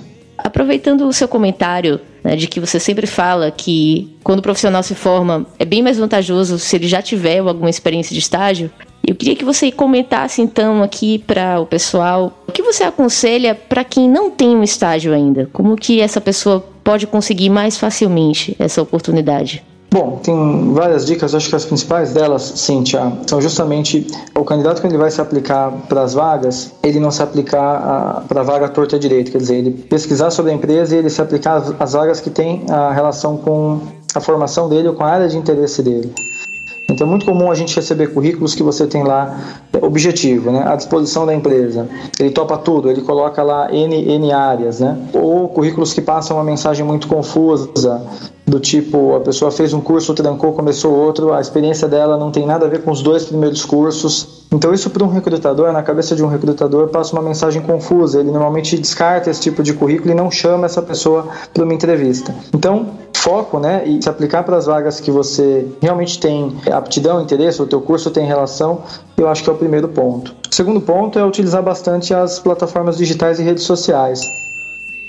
Aproveitando 0.47 1.09
o 1.09 1.12
seu 1.12 1.26
comentário 1.26 2.00
né, 2.23 2.37
de 2.37 2.47
que 2.47 2.61
você 2.61 2.79
sempre 2.79 3.05
fala 3.05 3.50
que 3.50 4.17
quando 4.23 4.38
o 4.38 4.43
profissional 4.43 4.81
se 4.81 4.95
forma 4.95 5.45
é 5.59 5.65
bem 5.65 5.83
mais 5.83 5.99
vantajoso 5.99 6.57
se 6.57 6.76
ele 6.76 6.87
já 6.87 7.03
tiver 7.03 7.41
alguma 7.41 7.69
experiência 7.69 8.15
de 8.15 8.21
estágio, 8.21 8.71
eu 9.05 9.17
queria 9.17 9.35
que 9.35 9.45
você 9.45 9.73
comentasse 9.73 10.41
então 10.41 10.85
aqui 10.85 11.19
para 11.19 11.59
o 11.59 11.67
pessoal 11.67 12.45
o 12.47 12.53
que 12.53 12.62
você 12.62 12.85
aconselha 12.85 13.57
para 13.57 13.83
quem 13.83 14.09
não 14.09 14.31
tem 14.31 14.55
um 14.55 14.62
estágio 14.62 15.12
ainda, 15.12 15.50
como 15.53 15.75
que 15.75 16.00
essa 16.00 16.21
pessoa 16.21 16.65
pode 16.85 17.09
conseguir 17.09 17.50
mais 17.50 17.76
facilmente 17.76 18.55
essa 18.57 18.81
oportunidade. 18.81 19.65
Bom, 19.97 20.19
tem 20.23 20.75
várias 20.75 21.07
dicas, 21.07 21.35
acho 21.35 21.49
que 21.49 21.57
as 21.57 21.65
principais 21.65 22.12
delas, 22.12 22.43
Cíntia, 22.43 23.15
são 23.26 23.41
justamente 23.41 24.07
o 24.35 24.45
candidato 24.45 24.83
quando 24.83 24.93
ele 24.93 25.00
vai 25.00 25.11
se 25.11 25.23
aplicar 25.23 25.73
para 25.88 26.02
as 26.02 26.13
vagas, 26.13 26.71
ele 26.82 27.00
não 27.00 27.11
se 27.11 27.23
aplicar 27.23 28.23
para 28.28 28.43
a 28.43 28.45
vaga 28.45 28.69
torta 28.69 28.99
direito, 28.99 29.32
quer 29.32 29.39
dizer, 29.39 29.56
ele 29.56 29.71
pesquisar 29.71 30.30
sobre 30.30 30.52
a 30.52 30.54
empresa 30.54 30.95
e 30.95 30.99
ele 30.99 31.09
se 31.09 31.23
aplicar 31.23 31.65
às 31.80 31.95
vagas 31.95 32.21
que 32.21 32.28
têm 32.28 32.67
a 32.69 32.93
relação 32.93 33.39
com 33.39 33.80
a 34.15 34.21
formação 34.21 34.69
dele 34.69 34.89
ou 34.89 34.95
com 34.95 35.02
a 35.02 35.09
área 35.09 35.28
de 35.28 35.39
interesse 35.39 35.82
dele. 35.82 36.13
Então 36.89 37.07
é 37.07 37.11
muito 37.11 37.27
comum 37.27 37.51
a 37.51 37.55
gente 37.55 37.75
receber 37.75 38.09
currículos 38.09 38.55
que 38.55 38.63
você 38.63 38.87
tem 38.87 39.03
lá 39.03 39.39
é, 39.73 39.85
objetivo, 39.85 40.51
né, 40.51 40.65
à 40.67 40.77
disposição 40.77 41.27
da 41.27 41.35
empresa. 41.35 41.89
Ele 42.19 42.31
topa 42.31 42.57
tudo, 42.57 42.91
ele 42.91 43.03
coloca 43.03 43.43
lá 43.43 43.73
N, 43.73 43.95
N 43.95 44.33
áreas, 44.33 44.81
né? 44.81 44.97
Ou 45.13 45.49
currículos 45.49 45.93
que 45.93 46.01
passam 46.01 46.37
uma 46.37 46.45
mensagem 46.45 46.85
muito 46.85 47.09
confusa, 47.09 47.69
do 48.47 48.61
tipo 48.61 49.17
a 49.17 49.21
pessoa 49.21 49.51
fez 49.51 49.75
um 49.75 49.81
curso, 49.81 50.15
trancou, 50.15 50.53
começou 50.53 50.95
outro, 50.95 51.33
a 51.33 51.41
experiência 51.41 51.89
dela 51.89 52.17
não 52.17 52.31
tem 52.31 52.47
nada 52.47 52.67
a 52.67 52.69
ver 52.69 52.83
com 52.83 52.93
os 52.93 53.03
dois 53.03 53.25
primeiros 53.25 53.65
cursos. 53.65 54.47
Então 54.53 54.73
isso 54.73 54.89
para 54.91 55.03
um 55.03 55.09
recrutador, 55.09 55.73
na 55.73 55.83
cabeça 55.83 56.15
de 56.15 56.23
um 56.23 56.29
recrutador, 56.29 56.89
passa 56.89 57.13
uma 57.13 57.23
mensagem 57.23 57.61
confusa. 57.61 58.21
Ele 58.21 58.31
normalmente 58.31 58.79
descarta 58.79 59.29
esse 59.29 59.41
tipo 59.41 59.63
de 59.63 59.75
currículo 59.75 60.13
e 60.13 60.15
não 60.15 60.31
chama 60.31 60.67
essa 60.67 60.81
pessoa 60.81 61.27
para 61.53 61.65
uma 61.65 61.75
entrevista. 61.75 62.33
Então 62.55 62.87
foco, 63.26 63.58
né, 63.58 63.82
e 63.84 64.00
se 64.00 64.08
aplicar 64.08 64.45
para 64.45 64.56
as 64.56 64.67
vagas 64.67 65.00
que 65.00 65.10
você 65.10 65.67
realmente 65.82 66.21
tem 66.21 66.56
aptidão, 66.71 67.21
interesse, 67.21 67.60
o 67.60 67.67
teu 67.67 67.80
curso 67.80 68.08
tem 68.08 68.25
relação, 68.25 68.82
eu 69.17 69.28
acho 69.28 69.43
que 69.43 69.50
é 69.50 69.52
o 69.52 69.56
primeiro 69.56 69.89
ponto. 69.89 70.32
O 70.49 70.54
segundo 70.54 70.80
ponto 70.80 71.19
é 71.19 71.25
utilizar 71.25 71.60
bastante 71.60 72.15
as 72.15 72.39
plataformas 72.39 72.97
digitais 72.97 73.41
e 73.41 73.43
redes 73.43 73.65
sociais 73.65 74.21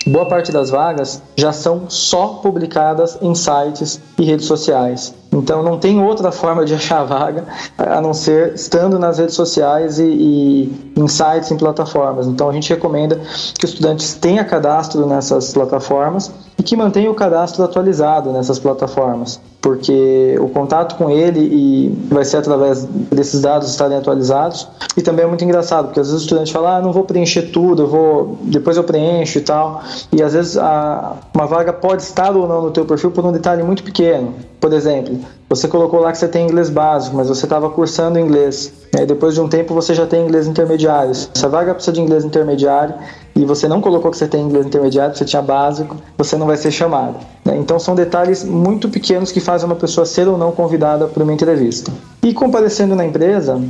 boa 0.08 0.26
parte 0.26 0.50
das 0.50 0.70
vagas 0.70 1.22
já 1.36 1.52
são 1.52 1.88
só 1.88 2.40
publicadas 2.42 3.18
em 3.20 3.34
sites 3.34 4.00
e 4.18 4.24
redes 4.24 4.46
sociais. 4.46 5.14
Então 5.32 5.62
não 5.62 5.78
tem 5.78 6.02
outra 6.02 6.32
forma 6.32 6.64
de 6.64 6.74
achar 6.78 7.00
a 7.00 7.04
vaga 7.04 7.44
a 7.76 8.00
não 8.00 8.14
ser 8.14 8.54
estando 8.54 8.98
nas 8.98 9.18
redes 9.18 9.34
sociais 9.34 9.98
e, 9.98 10.04
e 10.04 10.92
em 10.96 11.08
sites, 11.08 11.50
em 11.50 11.56
plataformas. 11.56 12.26
Então 12.26 12.48
a 12.48 12.52
gente 12.52 12.68
recomenda 12.70 13.20
que 13.58 13.64
os 13.64 13.72
estudantes 13.72 14.14
tenham 14.14 14.44
cadastro 14.44 15.06
nessas 15.06 15.52
plataformas 15.52 16.32
e 16.58 16.62
que 16.62 16.76
mantenham 16.76 17.12
o 17.12 17.14
cadastro 17.14 17.62
atualizado 17.62 18.32
nessas 18.32 18.58
plataformas, 18.58 19.40
porque 19.62 20.36
o 20.40 20.48
contato 20.48 20.96
com 20.96 21.08
ele 21.08 21.40
e 21.40 21.88
vai 22.12 22.24
ser 22.24 22.38
através 22.38 22.84
desses 22.84 23.40
dados 23.40 23.70
estarem 23.70 23.96
atualizados. 23.96 24.66
E 24.96 25.02
também 25.02 25.24
é 25.24 25.28
muito 25.28 25.44
engraçado, 25.44 25.86
porque 25.86 26.00
às 26.00 26.08
vezes 26.08 26.22
o 26.22 26.24
estudante 26.24 26.52
fala: 26.52 26.76
"Ah, 26.76 26.80
não 26.80 26.92
vou 26.92 27.04
preencher 27.04 27.42
tudo, 27.52 27.82
eu 27.82 27.86
vou 27.86 28.38
depois 28.42 28.76
eu 28.76 28.82
preencho 28.82 29.38
e 29.38 29.42
tal". 29.42 29.82
E 30.10 30.22
às 30.22 30.32
vezes 30.32 30.56
a, 30.56 31.16
uma 31.34 31.46
vaga 31.46 31.72
pode 31.72 32.02
estar 32.02 32.34
ou 32.34 32.48
não 32.48 32.62
no 32.62 32.70
teu 32.72 32.84
perfil 32.84 33.12
por 33.12 33.24
um 33.24 33.30
detalhe 33.30 33.62
muito 33.62 33.84
pequeno. 33.84 34.34
Por 34.60 34.72
exemplo, 34.72 35.17
você 35.48 35.66
colocou 35.66 36.00
lá 36.00 36.12
que 36.12 36.18
você 36.18 36.28
tem 36.28 36.44
inglês 36.44 36.68
básico, 36.68 37.16
mas 37.16 37.28
você 37.28 37.46
estava 37.46 37.70
cursando 37.70 38.18
inglês. 38.18 38.72
E 38.94 39.06
depois 39.06 39.34
de 39.34 39.40
um 39.40 39.48
tempo 39.48 39.72
você 39.72 39.94
já 39.94 40.06
tem 40.06 40.24
inglês 40.24 40.46
intermediário. 40.46 41.14
Se 41.14 41.30
a 41.42 41.48
vaga 41.48 41.74
precisa 41.74 41.92
de 41.92 42.00
inglês 42.00 42.24
intermediário 42.24 42.94
e 43.34 43.44
você 43.44 43.66
não 43.66 43.80
colocou 43.80 44.10
que 44.10 44.18
você 44.18 44.28
tem 44.28 44.42
inglês 44.42 44.66
intermediário, 44.66 45.16
você 45.16 45.24
tinha 45.24 45.40
básico, 45.40 45.96
você 46.18 46.36
não 46.36 46.46
vai 46.46 46.56
ser 46.56 46.70
chamado. 46.70 47.16
Né? 47.48 47.56
Então 47.56 47.78
são 47.78 47.94
detalhes 47.94 48.44
muito 48.44 48.88
pequenos 48.88 49.32
que 49.32 49.40
fazem 49.40 49.66
uma 49.66 49.76
pessoa 49.76 50.04
ser 50.04 50.28
ou 50.28 50.36
não 50.36 50.52
convidada 50.52 51.06
para 51.06 51.22
uma 51.22 51.32
entrevista. 51.32 51.90
E 52.22 52.34
comparecendo 52.34 52.94
na 52.94 53.06
empresa, 53.06 53.60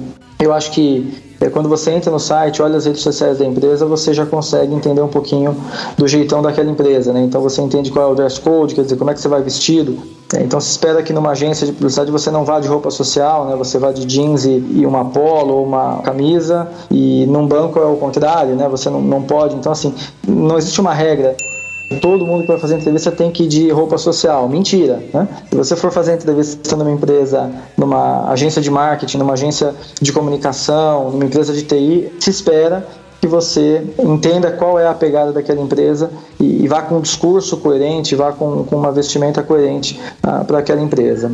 eu 0.40 0.52
acho 0.52 0.72
que 0.72 1.28
é, 1.40 1.48
quando 1.48 1.68
você 1.68 1.92
entra 1.92 2.10
no 2.10 2.18
site, 2.18 2.60
olha 2.60 2.76
as 2.76 2.86
redes 2.86 3.02
sociais 3.02 3.38
da 3.38 3.44
empresa, 3.44 3.86
você 3.86 4.12
já 4.12 4.26
consegue 4.26 4.74
entender 4.74 5.00
um 5.00 5.08
pouquinho 5.08 5.56
do 5.96 6.08
jeitão 6.08 6.42
daquela 6.42 6.68
empresa, 6.68 7.12
né? 7.12 7.20
Então 7.20 7.40
você 7.40 7.62
entende 7.62 7.92
qual 7.92 8.08
é 8.08 8.12
o 8.12 8.14
dress 8.16 8.40
code, 8.40 8.74
quer 8.74 8.82
dizer, 8.82 8.96
como 8.96 9.10
é 9.10 9.14
que 9.14 9.20
você 9.20 9.28
vai 9.28 9.40
vestido. 9.40 9.96
É, 10.34 10.42
então 10.42 10.60
se 10.60 10.70
espera 10.70 11.02
que 11.02 11.12
numa 11.12 11.30
agência 11.30 11.64
de 11.64 11.72
publicidade 11.72 12.10
você 12.10 12.30
não 12.30 12.44
vá 12.44 12.58
de 12.58 12.66
roupa 12.66 12.90
social, 12.90 13.46
né? 13.46 13.54
Você 13.54 13.78
vá 13.78 13.92
de 13.92 14.04
jeans 14.04 14.44
e, 14.44 14.62
e 14.70 14.84
uma 14.84 15.04
polo 15.04 15.54
ou 15.54 15.64
uma 15.64 15.98
camisa 15.98 16.68
e 16.90 17.24
num 17.26 17.46
banco 17.46 17.78
é 17.78 17.86
o 17.86 17.96
contrário, 17.96 18.56
né? 18.56 18.68
Você 18.68 18.90
não, 18.90 19.00
não 19.00 19.22
pode. 19.22 19.54
Então 19.54 19.70
assim, 19.70 19.94
não 20.26 20.58
existe 20.58 20.80
uma 20.80 20.92
regra 20.92 21.36
todo 21.96 22.26
mundo 22.26 22.42
que 22.42 22.48
vai 22.48 22.58
fazer 22.58 22.76
entrevista 22.76 23.10
tem 23.10 23.30
que 23.30 23.44
ir 23.44 23.48
de 23.48 23.70
roupa 23.70 23.96
social. 23.96 24.48
Mentira, 24.48 25.02
né? 25.12 25.26
Se 25.50 25.56
você 25.56 25.76
for 25.76 25.90
fazer 25.90 26.14
entrevista 26.14 26.76
numa 26.76 26.90
empresa, 26.90 27.50
numa 27.76 28.30
agência 28.30 28.60
de 28.60 28.70
marketing, 28.70 29.18
numa 29.18 29.32
agência 29.32 29.74
de 30.00 30.12
comunicação, 30.12 31.10
numa 31.10 31.24
empresa 31.24 31.52
de 31.52 31.62
TI, 31.62 32.12
se 32.20 32.30
espera 32.30 32.86
que 33.20 33.26
você 33.26 33.84
entenda 33.98 34.52
qual 34.52 34.78
é 34.78 34.86
a 34.86 34.94
pegada 34.94 35.32
daquela 35.32 35.60
empresa 35.60 36.10
e, 36.38 36.64
e 36.64 36.68
vá 36.68 36.82
com 36.82 36.98
um 36.98 37.00
discurso 37.00 37.56
coerente, 37.56 38.14
vá 38.14 38.32
com, 38.32 38.64
com 38.64 38.76
uma 38.76 38.92
vestimenta 38.92 39.42
coerente 39.42 39.98
uh, 40.22 40.44
para 40.44 40.58
aquela 40.58 40.80
empresa. 40.80 41.32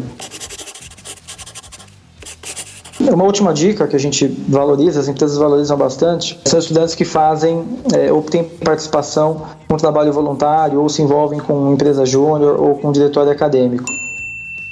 Uma 3.13 3.25
última 3.25 3.53
dica 3.53 3.87
que 3.87 3.95
a 3.95 3.99
gente 3.99 4.27
valoriza, 4.49 5.01
as 5.01 5.09
empresas 5.09 5.37
valorizam 5.37 5.77
bastante, 5.77 6.41
são 6.45 6.59
estudantes 6.59 6.95
que 6.95 7.05
fazem 7.05 7.65
é, 7.95 8.13
ou 8.13 8.23
têm 8.23 8.45
participação 8.45 9.43
com 9.69 9.77
trabalho 9.77 10.13
voluntário 10.13 10.81
ou 10.81 10.89
se 10.89 11.03
envolvem 11.03 11.39
com 11.39 11.73
empresa 11.73 12.07
júnior 12.07 12.61
ou 12.61 12.77
com 12.77 12.91
diretório 12.93 13.31
acadêmico. 13.31 13.85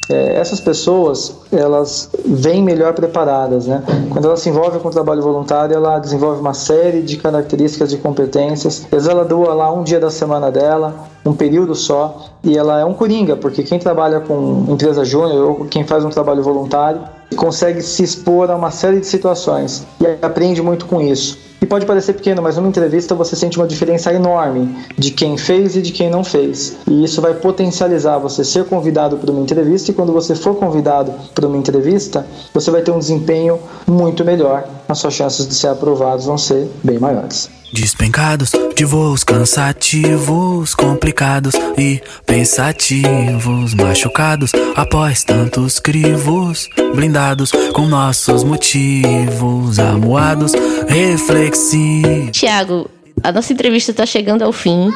é, 0.09 0.35
essas 0.37 0.61
pessoas 0.61 1.37
elas 1.51 2.11
vêm 2.25 2.63
melhor 2.63 2.93
preparadas, 2.93 3.67
né? 3.67 3.83
Quando 4.11 4.27
ela 4.27 4.37
se 4.37 4.49
envolve 4.49 4.79
com 4.79 4.89
o 4.89 4.91
trabalho 4.91 5.23
voluntário, 5.23 5.75
ela 5.75 5.99
desenvolve 5.99 6.41
uma 6.41 6.55
série 6.55 7.03
de 7.03 7.17
características 7.17 7.93
e 7.93 7.97
competências. 7.97 8.83
Às 8.85 8.91
vezes 8.91 9.09
ela 9.09 9.25
doa 9.25 9.55
lá 9.55 9.73
um 9.73 9.83
dia 9.83 10.01
da 10.01 10.11
semana 10.11 10.51
dela, 10.51 10.95
um 11.25 11.33
período 11.33 11.75
só, 11.75 12.27
e 12.43 12.57
ela 12.57 12.81
é 12.81 12.85
um 12.85 12.95
coringa, 12.95 13.37
porque 13.37 13.63
quem 13.63 13.79
trabalha 13.79 14.21
com 14.21 14.67
empresa 14.69 15.05
júnior 15.05 15.51
ou 15.51 15.65
quem 15.67 15.85
faz 15.85 16.05
um 16.05 16.11
trabalho 16.11 16.43
voluntário 16.43 17.01
consegue 17.35 17.83
se 17.83 18.03
expor 18.03 18.51
a 18.51 18.57
uma 18.57 18.71
série 18.71 19.01
de 19.01 19.07
situações 19.07 19.87
e 20.01 20.25
aprende 20.25 20.63
muito 20.63 20.87
com 20.87 21.01
isso. 21.01 21.39
E 21.63 21.67
pode 21.67 21.87
parecer 21.87 22.15
pequeno, 22.15 22.43
mas 22.43 22.57
numa 22.57 22.69
entrevista 22.69 23.15
você 23.15 23.37
sente 23.37 23.57
uma 23.57 23.69
diferença 23.69 24.13
enorme 24.13 24.77
de 24.99 25.13
quem 25.13 25.39
fez 25.39 25.77
e 25.77 25.81
de 25.81 25.93
quem 25.93 26.11
não 26.11 26.25
fez. 26.25 26.77
E 26.89 27.05
isso 27.05 27.23
vai 27.23 27.35
potencializar 27.35 28.19
você 28.19 28.43
ser 28.43 28.65
convidado 28.65 29.17
para 29.17 29.31
uma 29.31 29.41
entrevista 29.41 29.93
e 29.93 29.95
quando 29.95 30.13
você 30.13 30.35
for 30.35 30.57
convidado 30.57 31.15
para 31.33 31.47
uma 31.47 31.57
entrevista, 31.57 32.27
você 32.53 32.69
vai 32.69 32.83
ter 32.83 32.91
um 32.91 32.99
desempenho 32.99 33.61
muito 33.87 34.25
melhor. 34.25 34.69
As 34.93 34.99
suas 34.99 35.15
chances 35.15 35.49
de 35.49 35.55
ser 35.55 35.69
aprovados 35.69 36.27
vão 36.27 36.37
ser 36.37 36.69
bem 36.85 36.99
maiores. 36.99 37.49
Despencados 37.73 38.53
de 38.77 38.85
voos 38.85 39.25
cansativos, 39.25 40.75
complicados 40.75 41.55
e 41.79 41.99
pensativos, 42.27 43.73
machucados 43.73 44.53
após 44.77 45.25
tantos 45.25 45.81
crivos, 45.81 46.69
blindados 46.95 47.53
com 47.73 47.87
nossos 47.87 48.45
motivos, 48.45 49.79
amuados, 49.79 50.53
reflexivos. 50.87 52.33
Tiago, 52.33 52.91
a 53.23 53.33
nossa 53.33 53.51
entrevista 53.51 53.93
está 53.93 54.05
chegando 54.05 54.43
ao 54.43 54.53
fim. 54.53 54.93